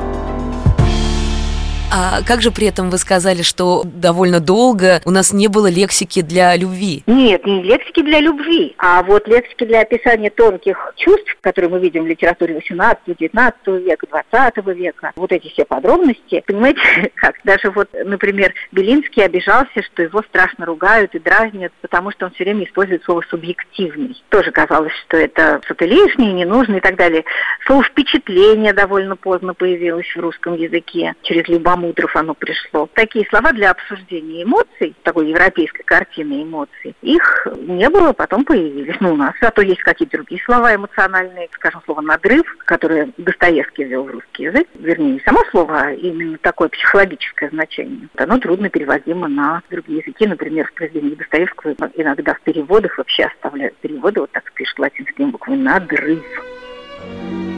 А 1.97 2.23
как 2.27 2.43
же 2.43 2.51
при 2.51 2.67
этом 2.67 2.91
вы 2.91 2.99
сказали, 2.99 3.43
что 3.43 3.85
довольно 3.85 4.41
долго 4.41 5.01
у 5.05 5.13
нас 5.13 5.33
не 5.33 5.47
было 5.47 5.71
лексики 5.71 6.23
для 6.23 6.57
любви? 6.57 7.05
Нет, 7.07 7.47
не 7.47 7.63
лексики 7.63 8.03
для 8.03 8.19
любви, 8.19 8.75
а 8.79 9.01
вот 9.05 9.29
лексики 9.29 9.65
для 9.65 9.83
описания 9.83 10.31
тонких 10.31 10.93
чувств, 10.97 11.37
которые 11.41 11.71
мы 11.71 11.79
видим 11.79 12.03
в 12.03 12.09
литературе 12.09 12.61
18-19 12.69 13.85
века, 13.85 14.07
20 14.33 14.67
века. 14.77 15.13
Вот 15.15 15.31
эти 15.31 15.47
все 15.51 15.65
подробности. 15.65 16.43
Понимаете, 16.45 16.81
как 17.15 17.37
даже 17.45 17.71
вот, 17.71 17.89
например, 17.93 18.53
Белинский 18.73 19.25
обижался, 19.25 19.81
что 19.85 20.03
его 20.03 20.21
страшно 20.23 20.67
ругают 20.67 21.15
и 21.15 21.21
дразнят, 21.21 21.73
потому 21.81 22.11
что 22.11 22.27
он 22.27 22.33
все 22.33 22.43
время 22.43 22.65
использует 22.65 23.05
слово 23.05 23.23
«субъективный». 23.31 24.21
Тоже 24.31 24.51
казалось, 24.51 24.93
что 25.07 25.17
это 25.17 25.61
что-то 25.65 25.85
лишнее, 25.85 26.33
ненужное 26.33 26.79
и 26.79 26.83
так 26.83 26.97
далее. 26.97 27.25
Слово 27.67 27.85
«впечатление» 27.85 28.73
довольно 28.73 29.15
поздно 29.15 29.55
появилось 29.55 30.09
в 30.13 30.19
русском 30.19 30.57
языке 30.57 31.15
через 31.23 31.47
любому 31.47 31.84
Мудров 31.85 32.17
оно 32.17 32.35
пришло. 32.35 32.89
Такие 32.95 33.27
слова 33.29 33.53
для 33.53 33.71
обсуждения 33.71 34.43
эмоций, 34.43 34.95
такой 35.03 35.29
европейской 35.29 35.83
картины 35.83 36.43
эмоций, 36.43 36.97
их 37.03 37.47
не 37.59 37.91
было, 37.91 38.15
потом 38.15 38.45
появились. 38.45 38.97
Ну, 39.01 39.13
у 39.13 39.17
нас, 39.17 39.35
а 39.43 39.51
то 39.51 39.61
есть 39.61 39.83
какие-то 39.83 40.17
другие 40.17 40.43
слова 40.45 40.75
эмоциональные, 40.75 41.49
скажем, 41.53 41.83
слово 41.85 42.01
«надрыв», 42.01 42.47
которое 42.65 43.11
Достоевский 43.19 43.85
ввел 43.85 44.05
в 44.05 44.11
русский 44.11 44.45
язык, 44.45 44.67
вернее, 44.75 45.13
не 45.13 45.21
само 45.21 45.45
слово, 45.51 45.83
а 45.83 45.93
именно 45.93 46.39
такое 46.39 46.69
психологическое 46.71 47.51
значение. 47.51 48.09
Оно 48.17 48.39
трудно 48.39 48.71
переводимо 48.71 49.29
на 49.29 49.63
другие 49.71 49.99
языки. 49.99 50.27
Например, 50.27 50.67
в 50.67 50.73
произведении 50.73 51.17
Достоевского 51.17 51.75
иногда 51.95 52.33
в 52.33 52.41
переводах 52.41 52.97
вообще 52.97 53.25
оставляют 53.25 53.77
переводы, 53.77 54.21
вот 54.21 54.31
так 54.31 54.51
пишут 54.55 54.79
латинскими 54.79 55.27
буквами 55.27 55.61
«надрыв». 55.61 56.25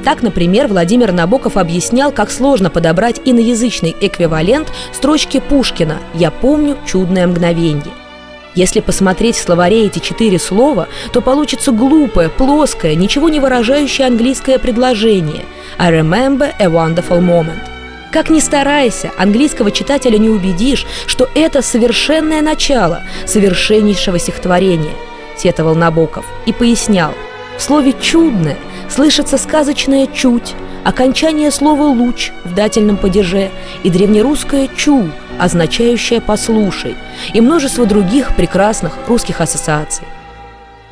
Так, 0.07 0.23
например, 0.23 0.69
Владимир 0.69 1.11
Набоков 1.11 1.57
объяснял, 1.57 2.13
как 2.13 2.31
сложно 2.31 2.71
подобрать 2.71 3.21
иноязычный 3.25 3.97
эквивалент 4.01 4.73
строчки 4.93 5.41
Пушкина 5.41 5.99
«Я 6.15 6.31
помню 6.31 6.77
чудное 6.87 7.27
мгновенье». 7.27 7.91
Если 8.55 8.79
посмотреть 8.79 9.35
в 9.35 9.43
словаре 9.43 9.85
эти 9.85 9.99
четыре 9.99 10.39
слова, 10.39 10.87
то 11.13 11.21
получится 11.21 11.73
глупое, 11.73 12.29
плоское, 12.29 12.95
ничего 12.95 13.29
не 13.29 13.41
выражающее 13.41 14.07
английское 14.07 14.61
предложение 14.61 15.43
«I 15.77 15.91
remember 15.91 16.53
a 16.61 16.67
wonderful 16.67 17.21
moment». 17.21 17.59
Как 18.13 18.31
ни 18.31 18.39
старайся, 18.39 19.11
английского 19.19 19.73
читателя 19.73 20.19
не 20.19 20.29
убедишь, 20.29 20.87
что 21.09 21.29
это 21.35 21.63
совершенное 21.63 22.43
начало 22.43 23.03
совершеннейшего 23.27 24.21
стихотворения, 24.21 24.95
сетовал 25.37 25.75
Набоков 25.75 26.25
и 26.47 26.53
пояснял. 26.53 27.13
В 27.59 27.63
слове 27.63 27.93
«чудное» 28.01 28.57
слышится 28.89 29.39
сказочное 29.39 30.07
«чуть», 30.07 30.55
окончание 30.85 31.51
слова 31.51 31.85
«луч» 31.85 32.31
в 32.45 32.55
дательном 32.55 32.97
падеже 32.97 33.51
и 33.83 33.91
древнерусское 33.91 34.69
«чу», 34.77 35.11
означающее 35.39 36.21
«послушай», 36.21 36.95
и 37.35 37.41
множество 37.41 37.87
других 37.87 38.37
прекрасных 38.37 38.97
русских 39.09 39.41
ассоциаций. 39.41 40.07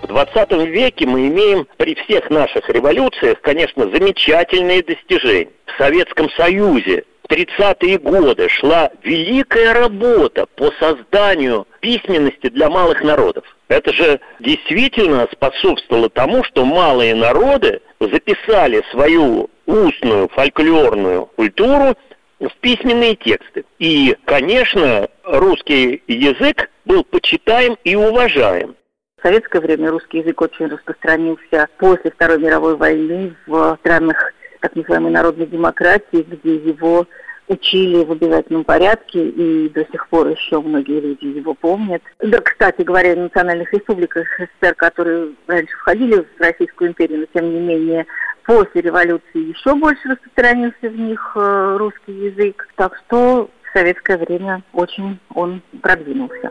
В 0.03 0.07
20 0.07 0.53
веке 0.69 1.07
мы 1.07 1.29
имеем 1.29 1.67
при 1.79 1.95
всех 1.95 2.29
наших 2.29 2.69
революциях, 2.69 3.41
конечно, 3.41 3.89
замечательные 3.89 4.83
достижения. 4.83 5.49
В 5.67 5.79
Советском 5.79 6.29
Союзе 6.37 7.05
30-е 7.35 7.99
годы 7.99 8.49
шла 8.49 8.91
великая 9.03 9.75
работа 9.75 10.47
по 10.55 10.71
созданию 10.79 11.67
письменности 11.81 12.49
для 12.49 12.71
малых 12.71 13.03
народов. 13.03 13.45
Это 13.69 13.93
же 13.93 14.21
действительно 14.39 15.29
способствовало 15.33 16.09
тому, 16.11 16.45
что 16.45 16.65
малые 16.65 17.15
народы 17.15 17.81
записали 17.99 18.83
свою 18.91 19.51
устную 19.67 20.29
фольклорную 20.29 21.27
культуру 21.27 21.97
в 22.39 22.51
письменные 22.61 23.17
тексты. 23.17 23.65
И, 23.79 24.17
конечно, 24.27 25.09
русский 25.25 26.03
язык 26.07 26.71
был 26.85 27.03
почитаем 27.03 27.77
и 27.83 27.97
уважаем. 27.97 28.77
В 29.19 29.27
советское 29.27 29.61
время 29.61 29.91
русский 29.91 30.19
язык 30.19 30.41
очень 30.41 30.67
распространился 30.67 31.69
после 31.79 32.11
Второй 32.11 32.39
мировой 32.39 32.77
войны 32.77 33.35
в 33.47 33.77
странах 33.81 34.33
так 34.61 34.77
называемой 34.77 35.13
народной 35.13 35.47
демократии, 35.47 36.23
где 36.27 36.57
его 36.57 37.07
учили 37.49 38.05
в 38.05 38.13
обязательном 38.13 38.65
порядке, 38.65 39.29
и 39.29 39.69
до 39.69 39.85
сих 39.91 40.09
пор 40.09 40.29
еще 40.29 40.61
многие 40.61 41.01
люди 41.01 41.27
его 41.27 41.55
помнят. 41.55 42.03
Да, 42.21 42.41
кстати 42.41 42.83
говоря, 42.83 43.15
в 43.15 43.19
национальных 43.19 43.73
республиках 43.73 44.27
СССР, 44.39 44.75
которые 44.75 45.33
раньше 45.47 45.77
входили 45.77 46.17
в 46.17 46.41
Российскую 46.41 46.91
империю, 46.91 47.21
но 47.21 47.27
тем 47.35 47.53
не 47.53 47.61
менее 47.61 48.07
после 48.45 48.83
революции 48.83 49.49
еще 49.49 49.75
больше 49.75 50.09
распространился 50.09 50.89
в 50.89 50.99
них 50.99 51.33
э, 51.37 51.77
русский 51.79 52.13
язык. 52.13 52.69
Так 52.77 52.97
что 53.07 53.51
в 53.63 53.77
советское 53.79 54.19
время 54.19 54.63
очень 54.73 55.19
он 55.35 55.63
продвинулся. 55.83 56.51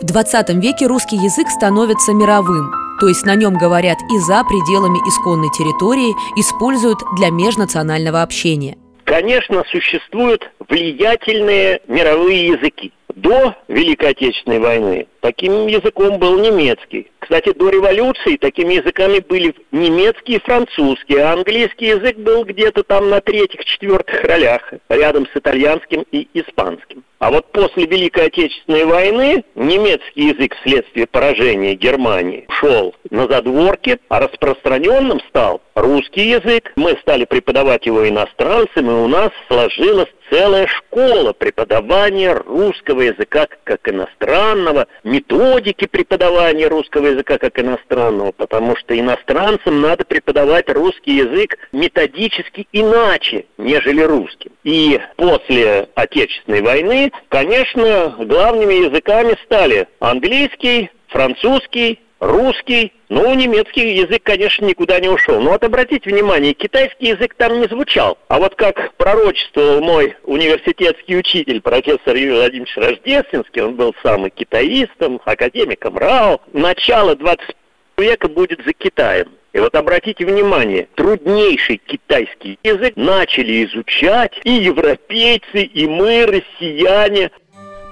В 0.00 0.04
20 0.04 0.50
веке 0.62 0.86
русский 0.86 1.16
язык 1.16 1.48
становится 1.48 2.12
мировым, 2.12 2.72
то 3.00 3.06
есть 3.06 3.24
на 3.24 3.36
нем 3.36 3.56
говорят 3.56 3.98
и 4.12 4.18
за 4.18 4.42
пределами 4.44 4.98
исконной 5.08 5.50
территории, 5.50 6.12
используют 6.36 6.98
для 7.16 7.30
межнационального 7.30 8.22
общения. 8.22 8.76
Конечно, 9.04 9.64
существуют 9.70 10.50
влиятельные 10.68 11.80
мировые 11.86 12.48
языки. 12.48 12.92
До 13.14 13.54
Великой 13.68 14.10
Отечественной 14.10 14.58
войны 14.58 15.06
таким 15.24 15.68
языком 15.68 16.18
был 16.18 16.38
немецкий. 16.38 17.10
Кстати, 17.18 17.54
до 17.54 17.70
революции 17.70 18.36
такими 18.36 18.74
языками 18.74 19.20
были 19.20 19.54
немецкий 19.72 20.34
и 20.34 20.38
французский, 20.38 21.16
а 21.16 21.32
английский 21.32 21.86
язык 21.86 22.18
был 22.18 22.44
где-то 22.44 22.82
там 22.82 23.08
на 23.08 23.22
третьих-четвертых 23.22 24.22
ролях, 24.24 24.74
рядом 24.90 25.26
с 25.26 25.34
итальянским 25.34 26.04
и 26.12 26.28
испанским. 26.34 27.02
А 27.20 27.30
вот 27.30 27.50
после 27.52 27.86
Великой 27.86 28.26
Отечественной 28.26 28.84
войны 28.84 29.44
немецкий 29.54 30.28
язык 30.28 30.54
вследствие 30.56 31.06
поражения 31.06 31.74
Германии 31.74 32.46
шел 32.60 32.94
на 33.08 33.26
задворке, 33.26 33.98
а 34.10 34.20
распространенным 34.20 35.20
стал 35.30 35.62
русский 35.74 36.28
язык. 36.28 36.72
Мы 36.76 36.98
стали 37.00 37.24
преподавать 37.24 37.86
его 37.86 38.06
иностранцам, 38.06 38.90
и 38.90 38.92
у 38.92 39.08
нас 39.08 39.30
сложилась 39.48 40.10
целая 40.30 40.66
школа 40.66 41.32
преподавания 41.32 42.34
русского 42.34 43.00
языка 43.00 43.46
как 43.64 43.88
иностранного, 43.88 44.86
методики 45.14 45.86
преподавания 45.86 46.66
русского 46.66 47.06
языка 47.06 47.38
как 47.38 47.58
иностранного, 47.58 48.32
потому 48.32 48.76
что 48.76 48.98
иностранцам 48.98 49.80
надо 49.80 50.04
преподавать 50.04 50.68
русский 50.70 51.16
язык 51.16 51.56
методически 51.72 52.66
иначе, 52.72 53.46
нежели 53.56 54.02
русским. 54.02 54.52
И 54.64 55.00
после 55.16 55.88
Отечественной 55.94 56.62
войны, 56.62 57.12
конечно, 57.28 58.16
главными 58.18 58.74
языками 58.74 59.36
стали 59.44 59.86
английский, 60.00 60.90
французский, 61.08 62.00
русский, 62.18 62.92
ну, 63.14 63.32
немецкий 63.32 63.94
язык, 63.94 64.22
конечно, 64.24 64.66
никуда 64.66 64.98
не 64.98 65.08
ушел. 65.08 65.40
Но 65.40 65.52
вот 65.52 65.62
обратите 65.62 66.10
внимание, 66.10 66.52
китайский 66.52 67.08
язык 67.08 67.34
там 67.36 67.60
не 67.60 67.68
звучал. 67.68 68.18
А 68.26 68.40
вот 68.40 68.56
как 68.56 68.94
пророчествовал 68.96 69.80
мой 69.80 70.16
университетский 70.24 71.16
учитель, 71.16 71.60
профессор 71.60 72.16
Юрий 72.16 72.32
Владимирович 72.32 72.76
Рождественский, 72.76 73.62
он 73.62 73.76
был 73.76 73.94
самым 74.02 74.30
китаистом, 74.30 75.20
академиком 75.24 75.96
РАО, 75.96 76.40
начало 76.52 77.14
20 77.14 77.54
века 77.98 78.28
будет 78.28 78.60
за 78.66 78.72
Китаем. 78.72 79.28
И 79.54 79.60
вот 79.60 79.76
обратите 79.76 80.26
внимание, 80.26 80.88
труднейший 80.96 81.76
китайский 81.76 82.58
язык 82.64 82.94
начали 82.96 83.64
изучать 83.64 84.32
и 84.42 84.50
европейцы, 84.50 85.62
и 85.62 85.86
мы, 85.86 86.26
россияне. 86.26 87.30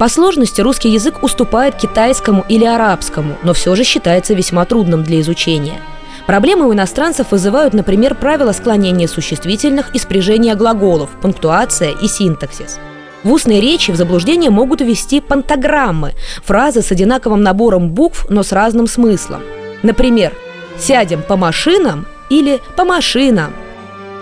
По 0.03 0.09
сложности 0.09 0.61
русский 0.61 0.89
язык 0.89 1.23
уступает 1.23 1.77
китайскому 1.77 2.45
или 2.49 2.65
арабскому, 2.65 3.37
но 3.45 3.55
все 3.55 3.77
же 3.77 3.85
считается 3.85 4.35
весьма 4.35 4.65
трудным 4.65 5.05
для 5.05 5.21
изучения. 5.21 5.81
Проблемы 6.27 6.67
у 6.67 6.73
иностранцев 6.73 7.31
вызывают, 7.31 7.73
например, 7.73 8.17
правила 8.17 8.51
склонения 8.51 9.07
существительных 9.07 9.95
и 9.95 10.01
спряжения 10.01 10.57
глаголов, 10.57 11.11
пунктуация 11.23 11.93
и 11.93 12.09
синтаксис. 12.09 12.81
В 13.23 13.31
устной 13.31 13.61
речи 13.61 13.93
в 13.93 13.97
заблуждение 13.97 14.51
могут 14.51 14.81
ввести 14.81 15.21
пантограммы– 15.21 16.15
фразы 16.45 16.83
с 16.83 16.91
одинаковым 16.91 17.41
набором 17.41 17.91
букв, 17.91 18.27
но 18.29 18.43
с 18.43 18.51
разным 18.51 18.89
смыслом. 18.89 19.43
Например, 19.85 20.33
«сядем 20.81 21.23
по 21.23 21.37
машинам» 21.37 22.09
или 22.29 22.61
«по 22.75 22.85
машинам», 22.85 23.53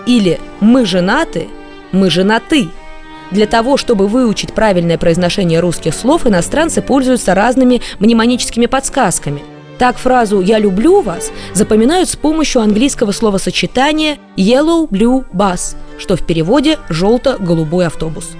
или 0.05 0.39
«мы 0.59 0.85
женаты», 0.85 1.47
«мы 1.91 2.11
женаты», 2.11 2.69
для 3.31 3.47
того, 3.47 3.77
чтобы 3.77 4.07
выучить 4.07 4.53
правильное 4.53 4.97
произношение 4.97 5.59
русских 5.59 5.93
слов, 5.93 6.27
иностранцы 6.27 6.81
пользуются 6.81 7.33
разными 7.33 7.81
мнемоническими 7.99 8.65
подсказками. 8.65 9.41
Так 9.77 9.97
фразу 9.97 10.41
«я 10.41 10.59
люблю 10.59 11.01
вас» 11.01 11.31
запоминают 11.53 12.07
с 12.07 12.15
помощью 12.15 12.61
английского 12.61 13.11
словосочетания 13.11 14.17
«yellow 14.37 14.87
blue 14.87 15.25
bus», 15.33 15.75
что 15.97 16.15
в 16.15 16.25
переводе 16.25 16.77
«желто-голубой 16.89 17.87
автобус». 17.87 18.35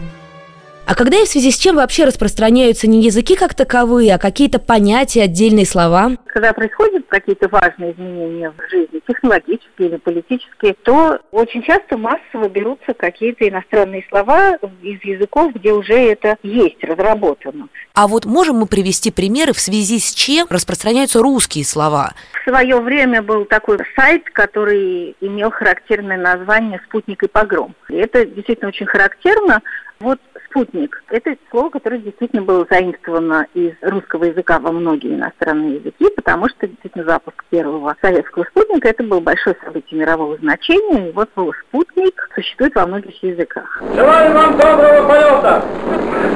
А 0.86 0.96
когда 0.96 1.18
и 1.18 1.26
в 1.26 1.28
связи 1.28 1.52
с 1.52 1.58
чем 1.58 1.78
вообще 1.78 2.06
распространяются 2.06 2.88
не 2.88 3.02
языки 3.02 3.36
как 3.36 3.54
таковые, 3.54 4.16
а 4.16 4.20
какие-то 4.20 4.60
понятия, 4.60 5.24
отдельные 5.24 5.66
слова? 5.66 6.12
Когда 6.26 6.52
происходят 6.54 7.06
какие-то 7.08 7.48
важные 7.50 7.94
изменения 7.94 8.52
в 8.52 8.70
жизни, 8.70 9.02
технологические 9.08 9.90
или 9.90 9.98
политические, 9.98 10.74
то 10.84 11.20
очень 11.32 11.64
часто 11.64 11.98
массово 11.98 12.50
берутся 12.50 12.94
какие-то 12.94 13.48
иностранные 13.48 14.06
слова 14.10 14.58
из 14.82 15.04
языков, 15.04 15.54
где 15.54 15.72
уже 15.72 15.94
это 15.94 16.38
есть, 16.44 16.84
разработано. 16.84 17.70
А 17.94 18.08
вот 18.08 18.26
можем 18.26 18.58
мы 18.58 18.66
привести 18.66 19.12
примеры, 19.12 19.54
в 19.54 19.60
связи 19.60 20.00
с 20.00 20.14
чем 20.14 20.48
распространяются 20.50 21.22
русские 21.22 21.64
слова? 21.64 22.14
В 22.44 22.50
свое 22.50 22.80
время 22.82 23.22
был 23.22 23.46
такой 23.46 23.78
сайт, 23.96 24.24
который 24.32 25.16
имел 25.22 25.52
характерное 25.52 26.18
название 26.18 26.82
«Спутник 26.88 27.24
и 27.24 27.28
погром». 27.28 27.76
И 27.90 27.96
это 27.96 28.26
действительно 28.26 28.70
очень 28.70 28.88
характерно. 28.88 29.62
Вот 30.00 30.20
спутник. 30.52 31.04
Это 31.10 31.36
слово, 31.50 31.70
которое 31.70 32.00
действительно 32.00 32.44
было 32.44 32.68
заимствовано 32.70 33.48
из 33.54 33.74
русского 33.82 34.26
языка 34.26 34.60
во 34.60 34.72
многие 34.72 35.16
иностранные 35.16 35.78
языки, 35.78 36.06
потому 36.16 36.50
что 36.50 36.68
действительно 36.68 37.06
запуск 37.06 37.44
первого 37.50 37.96
советского 38.02 38.44
спутника 38.44 38.90
это 38.90 39.04
было 39.04 39.20
большое 39.20 39.56
событие 39.64 40.00
мирового 40.00 40.38
значения. 40.38 41.10
И 41.10 41.12
вот 41.14 41.30
слово 41.34 41.54
«спутник» 41.68 42.30
существует 42.36 42.76
во 42.76 42.86
многих 42.86 43.24
языках. 43.24 43.82
Желаю 43.96 44.34
вам 44.34 44.58
доброго 44.58 45.08
полета! 45.08 45.64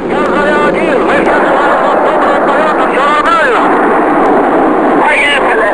Я 0.10 0.68
один, 0.68 1.04
мы 1.04 1.18
доброго 1.24 1.96
полета, 2.06 2.88
все 2.92 3.02
нормально! 3.02 3.62
Поехали! 5.02 5.70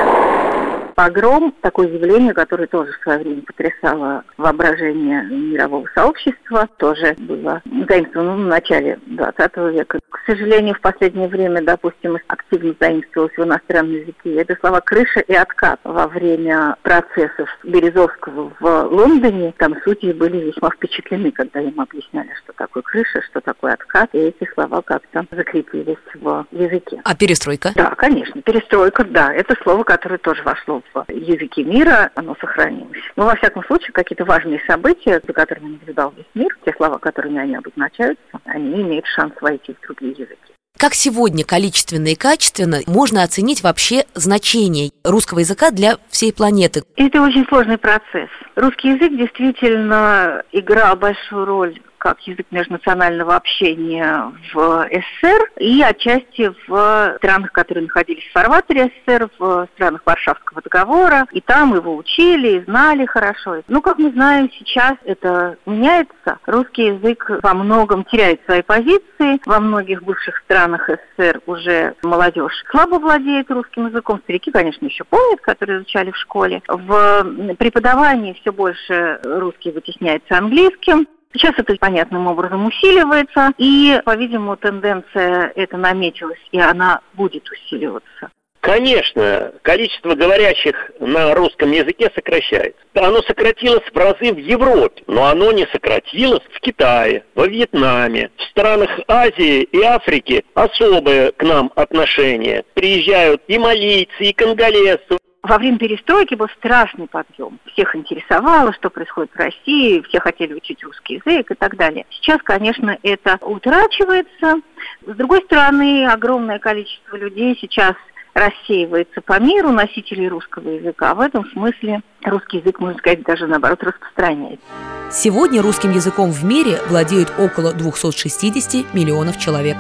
Погром– 0.96 1.54
такое 1.62 1.88
явление, 1.88 2.34
которое 2.34 2.68
тоже 2.68 2.92
в 2.92 3.04
свое 3.04 3.20
время 3.20 3.42
потрясало 3.42 4.24
воображение 4.38 5.24
мирового 5.24 5.88
сообщества, 5.94 6.68
тоже 6.78 7.16
было 7.20 7.62
заимствовано 7.88 8.36
в 8.36 8.48
начале 8.48 9.00
20 9.08 9.58
века. 9.74 10.00
К 10.10 10.20
сожалению, 10.26 10.76
в 10.76 10.82
последнее 10.82 11.28
время, 11.28 11.62
допустим, 11.62 12.18
активно 12.28 12.76
заимствовалось 12.80 13.36
в 13.36 13.44
иностранном 13.44 13.94
языке. 13.94 14.36
Это 14.36 14.56
слова 14.60 14.82
«крыша» 14.82 15.22
и 15.22 15.34
«откат». 15.34 15.80
Во 15.84 16.08
время 16.08 16.76
процессов 16.82 17.50
Березовского 17.64 18.52
в 18.60 18.84
Лондоне 18.92 19.54
там 19.58 19.76
судьи 19.84 20.14
были 20.14 20.38
весьма 20.38 20.70
впечатлены, 20.70 21.32
когда 21.32 21.60
им 21.62 21.80
объясняли, 21.80 22.30
что 22.44 22.54
такое 22.54 22.84
крыша, 22.84 23.22
что 23.30 23.42
такое 23.42 23.74
откат, 23.74 24.10
и 24.14 24.20
эти 24.20 24.50
слова 24.54 24.82
как-то 24.82 25.26
закрепились 25.32 25.98
в 26.16 26.46
языке. 26.52 27.02
А 27.04 27.16
перестройка? 27.16 27.72
Да, 27.76 27.96
конечно. 27.96 28.42
Перестройка, 28.42 29.04
да. 29.04 29.34
Это 29.34 29.56
слово, 29.64 29.84
которое 29.84 30.18
тоже 30.18 30.44
вошло 30.44 30.81
в 30.94 31.06
языке 31.12 31.64
мира, 31.64 32.12
оно 32.16 32.36
сохранилось. 32.40 32.98
Но, 33.16 33.26
во 33.26 33.36
всяком 33.36 33.64
случае, 33.66 33.92
какие-то 33.92 34.26
важные 34.26 34.62
события, 34.68 35.22
за 35.26 35.34
которыми 35.34 35.74
наблюдал 35.74 36.14
весь 36.16 36.26
мир, 36.34 36.58
те 36.66 36.74
слова, 36.74 36.98
которыми 36.98 37.40
они 37.40 37.56
обозначаются, 37.56 38.24
они 38.46 38.82
имеют 38.82 39.06
шанс 39.06 39.34
войти 39.42 39.74
в 39.74 39.86
другие 39.86 40.12
языки. 40.14 40.52
Как 40.78 40.96
сегодня 40.96 41.46
количественно 41.46 42.08
и 42.08 42.16
качественно 42.16 42.80
можно 42.88 43.22
оценить 43.24 43.62
вообще 43.62 44.06
значение 44.16 44.90
русского 45.04 45.40
языка 45.40 45.70
для 45.70 45.98
всей 46.10 46.34
планеты? 46.34 46.84
Это 46.96 47.22
очень 47.22 47.46
сложный 47.48 47.78
процесс. 47.78 48.30
Русский 48.56 48.90
язык 48.90 49.16
действительно 49.16 50.44
играл 50.52 50.96
большую 50.96 51.46
роль 51.46 51.80
как 52.02 52.20
язык 52.22 52.48
межнационального 52.50 53.36
общения 53.36 54.34
в 54.52 54.90
СССР 54.92 55.52
и 55.60 55.84
отчасти 55.84 56.52
в 56.68 57.16
странах, 57.18 57.52
которые 57.52 57.84
находились 57.84 58.24
в 58.24 58.32
фарватере 58.32 58.92
СССР, 59.06 59.30
в 59.38 59.68
странах 59.76 60.02
Варшавского 60.04 60.64
договора. 60.64 61.28
И 61.32 61.42
там 61.42 61.76
его 61.76 61.96
учили, 61.96 62.58
и 62.58 62.64
знали 62.64 63.06
хорошо. 63.06 63.62
Ну, 63.68 63.84
как 63.84 64.00
мы 64.00 64.12
знаем, 64.14 64.50
сейчас 64.58 64.96
это 65.06 65.58
меняется. 65.68 66.40
Русский 66.48 66.88
язык 66.88 67.30
во 67.44 67.54
многом 67.54 68.04
теряет 68.06 68.44
свои 68.46 68.64
позиции. 68.64 69.40
Во 69.46 69.60
многих 69.60 70.02
бывших 70.02 70.38
странах 70.40 70.90
СССР 70.90 71.42
уже 71.46 71.94
молодежь 72.02 72.64
слабо 72.72 72.96
владеет 72.96 73.52
русским 73.52 73.86
языком. 73.86 74.20
Старики, 74.24 74.50
конечно, 74.50 74.88
еще 74.88 75.04
помнят, 75.04 75.40
которые 75.42 75.78
изучали 75.78 76.10
в 76.10 76.18
школе. 76.18 76.64
В 76.68 77.56
преподавании 77.60 78.34
все 78.42 78.52
больше 78.52 79.20
русский 79.24 79.70
вытесняется 79.70 80.40
английским. 80.40 81.06
Сейчас 81.34 81.54
это 81.58 81.76
понятным 81.76 82.28
образом 82.28 82.66
усиливается, 82.66 83.54
и, 83.58 84.02
по-видимому, 84.06 84.58
тенденция 84.58 85.52
эта 85.56 85.78
наметилась, 85.78 86.40
и 86.52 86.60
она 86.60 87.02
будет 87.14 87.50
усиливаться. 87.50 88.30
Конечно, 88.62 89.54
количество 89.64 90.14
говорящих 90.14 90.92
на 91.00 91.34
русском 91.34 91.72
языке 91.72 92.12
сокращается. 92.14 92.80
Оно 92.94 93.24
сократилось 93.24 93.84
в 93.92 93.98
разы 93.98 94.32
в 94.32 94.38
Европе, 94.38 95.04
но 95.08 95.26
оно 95.26 95.52
не 95.52 95.66
сократилось 95.72 96.44
в 96.54 96.60
Китае, 96.60 97.24
во 97.34 97.48
Вьетнаме. 97.48 98.30
В 98.38 98.44
странах 98.52 98.92
Азии 99.08 99.64
и 99.64 99.82
Африки 99.82 100.46
особое 100.54 101.32
к 101.32 101.42
нам 101.42 101.72
отношение. 101.76 102.64
Приезжают 102.76 103.42
и 103.48 103.58
малийцы, 103.58 104.26
и 104.26 104.34
конголезцы, 104.34 105.18
Во 105.44 105.58
время 105.58 105.80
перестройки 105.80 106.36
был 106.36 106.48
страшный 106.60 107.08
подъем. 107.08 107.60
Всех 107.74 107.96
интересовало, 107.96 108.74
что 108.74 108.92
происходит 108.92 109.32
в 109.34 109.38
России, 109.38 110.04
все 110.08 110.20
хотели 110.20 110.54
учить 110.54 110.84
русский 110.84 111.16
язык 111.16 111.50
и 111.50 111.56
так 111.56 111.76
далее. 111.78 112.06
Сейчас, 112.12 112.40
конечно, 112.44 112.96
это 113.02 113.40
утрачивается. 113.42 114.62
С 115.06 115.16
другой 115.16 115.42
стороны, 115.42 116.06
огромное 116.06 116.60
количество 116.60 117.16
людей 117.16 117.58
сейчас 117.60 117.96
рассеивается 118.36 119.22
по 119.22 119.40
миру, 119.40 119.72
носителей 119.72 120.28
русского 120.28 120.70
языка. 120.70 121.12
А 121.12 121.16
в 121.16 121.20
этом 121.22 121.44
смысле 121.50 122.02
русский 122.24 122.60
язык, 122.60 122.80
можно 122.80 123.00
сказать, 123.00 123.24
даже 123.24 123.48
наоборот 123.48 123.82
распространяется. 123.84 124.64
Сегодня 125.12 125.64
русским 125.64 125.92
языком 125.92 126.30
в 126.32 126.46
мире 126.46 126.78
владеют 126.88 127.34
около 127.40 127.74
260 127.74 128.94
миллионов 128.94 129.40
человек. 129.40 129.78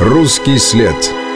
Русский 0.00 0.56
след. 0.56 1.27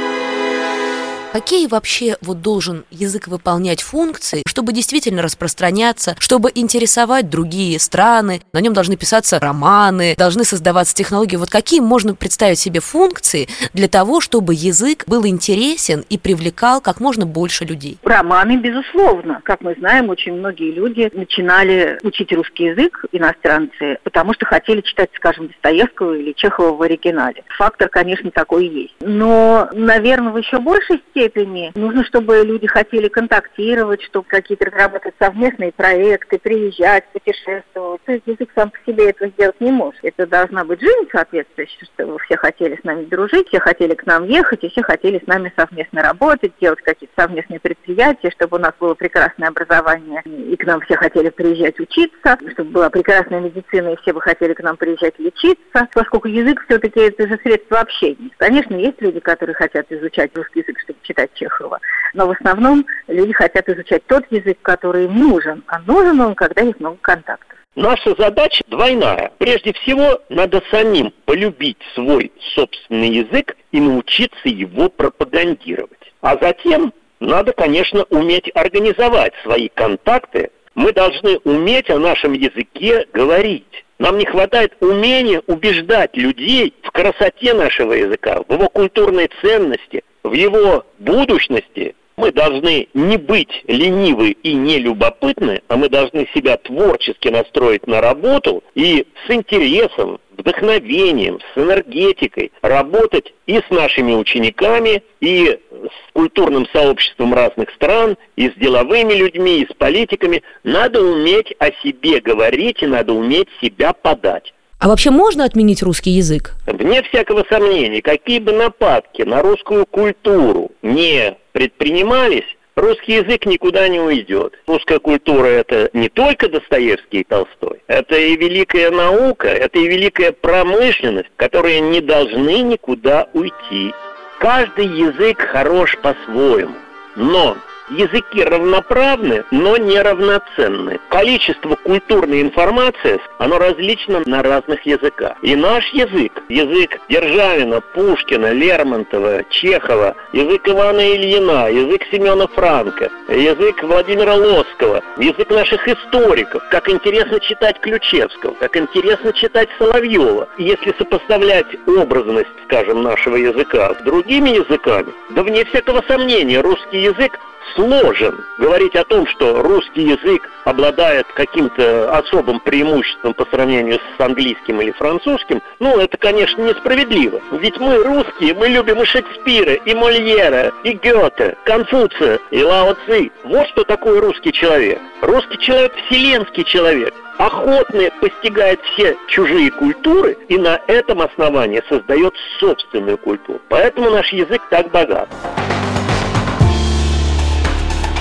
Какие 1.32 1.66
вообще 1.66 2.18
вот 2.20 2.42
должен 2.42 2.84
язык 2.90 3.26
выполнять 3.26 3.80
функции, 3.80 4.41
чтобы 4.52 4.74
действительно 4.74 5.22
распространяться, 5.22 6.14
чтобы 6.18 6.52
интересовать 6.54 7.30
другие 7.30 7.80
страны? 7.80 8.42
На 8.52 8.60
нем 8.60 8.74
должны 8.74 8.98
писаться 8.98 9.40
романы, 9.40 10.14
должны 10.18 10.44
создаваться 10.44 10.94
технологии. 10.94 11.36
Вот 11.36 11.48
какие 11.48 11.80
можно 11.80 12.14
представить 12.14 12.58
себе 12.58 12.80
функции 12.80 13.48
для 13.72 13.88
того, 13.88 14.20
чтобы 14.20 14.52
язык 14.52 15.04
был 15.06 15.26
интересен 15.26 16.04
и 16.10 16.18
привлекал 16.18 16.82
как 16.82 17.00
можно 17.00 17.24
больше 17.24 17.64
людей? 17.64 17.96
Романы, 18.02 18.58
безусловно. 18.58 19.40
Как 19.42 19.62
мы 19.62 19.74
знаем, 19.78 20.10
очень 20.10 20.34
многие 20.34 20.70
люди 20.70 21.10
начинали 21.14 21.98
учить 22.02 22.30
русский 22.32 22.64
язык, 22.64 23.06
иностранцы, 23.10 23.96
потому 24.04 24.34
что 24.34 24.44
хотели 24.44 24.82
читать, 24.82 25.08
скажем, 25.16 25.48
Достоевского 25.48 26.12
или 26.14 26.32
Чехова 26.32 26.76
в 26.76 26.82
оригинале. 26.82 27.42
Фактор, 27.56 27.88
конечно, 27.88 28.30
такой 28.30 28.66
есть. 28.66 28.94
Но, 29.00 29.70
наверное, 29.72 30.30
в 30.30 30.36
еще 30.36 30.58
большей 30.58 31.02
степени 31.10 31.72
нужно, 31.74 32.04
чтобы 32.04 32.42
люди 32.44 32.66
хотели 32.66 33.08
контактировать, 33.08 34.02
чтобы 34.02 34.26
какие-то 34.42 34.66
разработать 34.66 35.14
совместные 35.18 35.72
проекты, 35.72 36.38
приезжать, 36.38 37.04
путешествовать. 37.12 38.02
То 38.04 38.12
есть 38.12 38.26
язык 38.26 38.50
сам 38.54 38.70
по 38.70 38.78
себе 38.84 39.10
этого 39.10 39.30
сделать 39.30 39.60
не 39.60 39.70
может. 39.70 40.00
Это 40.02 40.26
должна 40.26 40.64
быть 40.64 40.80
жизнь 40.80 41.08
соответствующая, 41.10 41.86
чтобы 41.94 42.18
все 42.20 42.36
хотели 42.36 42.76
с 42.76 42.84
нами 42.84 43.04
дружить, 43.04 43.48
все 43.48 43.60
хотели 43.60 43.94
к 43.94 44.04
нам 44.06 44.24
ехать, 44.24 44.64
и 44.64 44.68
все 44.68 44.82
хотели 44.82 45.22
с 45.22 45.26
нами 45.26 45.52
совместно 45.56 46.02
работать, 46.02 46.52
делать 46.60 46.80
какие-то 46.82 47.22
совместные 47.22 47.60
предприятия, 47.60 48.30
чтобы 48.30 48.56
у 48.56 48.60
нас 48.60 48.72
было 48.80 48.94
прекрасное 48.94 49.48
образование, 49.48 50.22
и 50.24 50.56
к 50.56 50.66
нам 50.66 50.80
все 50.82 50.96
хотели 50.96 51.30
приезжать 51.30 51.78
учиться, 51.78 52.38
чтобы 52.52 52.70
была 52.70 52.90
прекрасная 52.90 53.40
медицина, 53.40 53.90
и 53.90 53.96
все 54.02 54.12
бы 54.12 54.20
хотели 54.20 54.54
к 54.54 54.62
нам 54.62 54.76
приезжать 54.76 55.18
лечиться, 55.18 55.88
поскольку 55.92 56.28
язык 56.28 56.64
все-таки 56.66 57.00
это 57.00 57.28
же 57.28 57.38
средство 57.42 57.80
общения. 57.80 58.30
Конечно, 58.38 58.74
есть 58.74 59.00
люди, 59.00 59.20
которые 59.20 59.54
хотят 59.54 59.90
изучать 59.90 60.36
русский 60.36 60.60
язык, 60.60 60.80
чтобы 60.80 60.98
читать 61.02 61.30
Чехова. 61.34 61.78
Но 62.14 62.26
в 62.26 62.30
основном 62.30 62.84
люди 63.06 63.32
хотят 63.32 63.68
изучать 63.68 64.04
тот 64.06 64.24
язык, 64.32 64.58
который 64.62 65.04
им 65.04 65.18
нужен. 65.18 65.62
А 65.66 65.80
нужен 65.80 66.20
он, 66.20 66.34
когда 66.34 66.62
есть 66.62 66.80
много 66.80 66.98
контактов. 67.00 67.58
Наша 67.74 68.14
задача 68.18 68.62
двойная. 68.66 69.32
Прежде 69.38 69.72
всего, 69.72 70.20
надо 70.28 70.62
самим 70.70 71.12
полюбить 71.24 71.78
свой 71.94 72.30
собственный 72.54 73.08
язык 73.08 73.56
и 73.70 73.80
научиться 73.80 74.48
его 74.48 74.90
пропагандировать. 74.90 76.12
А 76.20 76.36
затем 76.40 76.92
надо, 77.20 77.52
конечно, 77.52 78.04
уметь 78.10 78.50
организовать 78.54 79.32
свои 79.42 79.68
контакты. 79.68 80.50
Мы 80.74 80.92
должны 80.92 81.38
уметь 81.44 81.88
о 81.88 81.98
нашем 81.98 82.34
языке 82.34 83.06
говорить. 83.12 83.84
Нам 83.98 84.18
не 84.18 84.26
хватает 84.26 84.74
умения 84.80 85.42
убеждать 85.46 86.16
людей 86.16 86.74
в 86.82 86.90
красоте 86.90 87.54
нашего 87.54 87.92
языка, 87.92 88.42
в 88.48 88.52
его 88.52 88.68
культурной 88.68 89.30
ценности, 89.40 90.02
в 90.24 90.32
его 90.32 90.84
будущности 90.98 91.94
мы 92.22 92.30
должны 92.30 92.86
не 92.94 93.16
быть 93.16 93.64
ленивы 93.66 94.30
и 94.30 94.54
не 94.54 94.78
любопытны, 94.78 95.60
а 95.66 95.76
мы 95.76 95.88
должны 95.88 96.28
себя 96.32 96.56
творчески 96.56 97.26
настроить 97.26 97.88
на 97.88 98.00
работу 98.00 98.62
и 98.76 99.04
с 99.26 99.30
интересом, 99.32 100.20
вдохновением, 100.38 101.40
с 101.52 101.58
энергетикой 101.58 102.52
работать 102.62 103.34
и 103.46 103.56
с 103.56 103.68
нашими 103.70 104.12
учениками, 104.14 105.02
и 105.20 105.48
с 105.48 106.12
культурным 106.12 106.68
сообществом 106.72 107.34
разных 107.34 107.70
стран, 107.72 108.16
и 108.36 108.48
с 108.48 108.54
деловыми 108.54 109.14
людьми, 109.14 109.62
и 109.62 109.66
с 109.66 109.74
политиками. 109.74 110.44
Надо 110.62 111.02
уметь 111.02 111.52
о 111.58 111.72
себе 111.82 112.20
говорить 112.20 112.84
и 112.84 112.86
надо 112.86 113.12
уметь 113.14 113.48
себя 113.60 113.92
подать. 113.92 114.54
А 114.82 114.88
вообще 114.88 115.12
можно 115.12 115.44
отменить 115.44 115.80
русский 115.84 116.10
язык? 116.10 116.54
Вне 116.66 117.04
всякого 117.04 117.44
сомнения, 117.48 118.02
какие 118.02 118.40
бы 118.40 118.50
нападки 118.50 119.22
на 119.22 119.40
русскую 119.40 119.86
культуру 119.86 120.72
не 120.82 121.36
предпринимались, 121.52 122.42
русский 122.74 123.12
язык 123.12 123.46
никуда 123.46 123.86
не 123.86 124.00
уйдет. 124.00 124.58
Русская 124.66 124.98
культура– 124.98 125.46
это 125.46 125.88
не 125.92 126.08
только 126.08 126.48
Достоевский 126.48 127.20
и 127.20 127.24
Толстой, 127.24 127.80
это 127.86 128.16
и 128.16 128.34
великая 128.34 128.90
наука, 128.90 129.46
это 129.46 129.78
и 129.78 129.86
великая 129.86 130.32
промышленность, 130.32 131.30
которые 131.36 131.78
не 131.78 132.00
должны 132.00 132.62
никуда 132.62 133.28
уйти. 133.34 133.94
Каждый 134.40 134.86
язык 134.86 135.42
хорош 135.42 135.96
по-своему, 136.02 136.74
но 137.14 137.56
языки 137.92 138.42
равноправны, 138.42 139.44
но 139.50 139.76
не 139.76 140.00
равноценны. 140.00 141.00
Количество 141.08 141.76
культурной 141.76 142.42
информации, 142.42 143.20
оно 143.38 143.58
различно 143.58 144.22
на 144.26 144.42
разных 144.42 144.84
языках. 144.86 145.36
И 145.42 145.54
наш 145.54 145.86
язык, 145.92 146.42
язык 146.48 146.98
Державина, 147.08 147.80
Пушкина, 147.80 148.52
Лермонтова, 148.52 149.44
Чехова, 149.50 150.14
язык 150.32 150.68
Ивана 150.68 151.00
Ильина, 151.00 151.68
язык 151.70 152.02
Семена 152.10 152.46
Франка, 152.48 153.10
язык 153.28 153.82
Владимира 153.82 154.34
Лоскова, 154.34 155.02
язык 155.18 155.50
наших 155.50 155.86
историков, 155.86 156.62
как 156.70 156.88
интересно 156.88 157.40
читать 157.40 157.80
Ключевского, 157.80 158.54
как 158.54 158.76
интересно 158.76 159.32
читать 159.32 159.68
Соловьева. 159.78 160.48
Если 160.58 160.94
сопоставлять 160.98 161.66
образность, 161.86 162.48
скажем, 162.64 163.02
нашего 163.02 163.36
языка 163.36 163.94
с 163.94 164.04
другими 164.04 164.50
языками, 164.50 165.12
да 165.30 165.42
вне 165.42 165.64
всякого 165.64 166.02
сомнения, 166.08 166.60
русский 166.60 166.98
язык 166.98 167.38
сложен. 167.82 168.44
Говорить 168.58 168.94
о 168.94 169.04
том, 169.04 169.26
что 169.26 169.62
русский 169.62 170.02
язык 170.02 170.48
обладает 170.64 171.26
каким-то 171.34 172.16
особым 172.16 172.60
преимуществом 172.60 173.34
по 173.34 173.44
сравнению 173.46 173.98
с 174.16 174.20
английским 174.20 174.80
или 174.80 174.92
французским, 174.92 175.60
ну, 175.80 175.98
это, 175.98 176.16
конечно, 176.16 176.62
несправедливо. 176.62 177.40
Ведь 177.52 177.78
мы, 177.78 177.96
русские, 177.96 178.54
мы 178.54 178.68
любим 178.68 179.02
и 179.02 179.04
Шекспира, 179.04 179.74
и 179.74 179.94
Мольера, 179.94 180.72
и 180.84 180.92
Гёте, 180.92 181.56
Конфуция, 181.64 182.38
и 182.50 182.62
Лао 182.62 182.94
Цзи. 183.06 183.32
Вот 183.44 183.66
что 183.68 183.84
такое 183.84 184.20
русский 184.20 184.52
человек. 184.52 185.00
Русский 185.20 185.58
человек– 185.58 185.92
вселенский 186.06 186.64
человек 186.64 187.14
охотно 187.38 188.10
постигает 188.20 188.80
все 188.92 189.16
чужие 189.26 189.70
культуры 189.70 190.36
и 190.48 190.56
на 190.58 190.80
этом 190.86 191.22
основании 191.22 191.82
создает 191.88 192.34
собственную 192.60 193.18
культуру. 193.18 193.60
Поэтому 193.68 194.10
наш 194.10 194.32
язык 194.32 194.62
так 194.70 194.90
богат. 194.90 195.28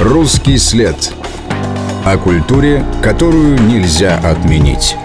Русский 0.02 0.58
след. 0.58 1.14
О 2.04 2.18
культуре, 2.18 2.84
которую 3.04 3.62
нельзя 3.62 4.18
отменить. 4.18 4.96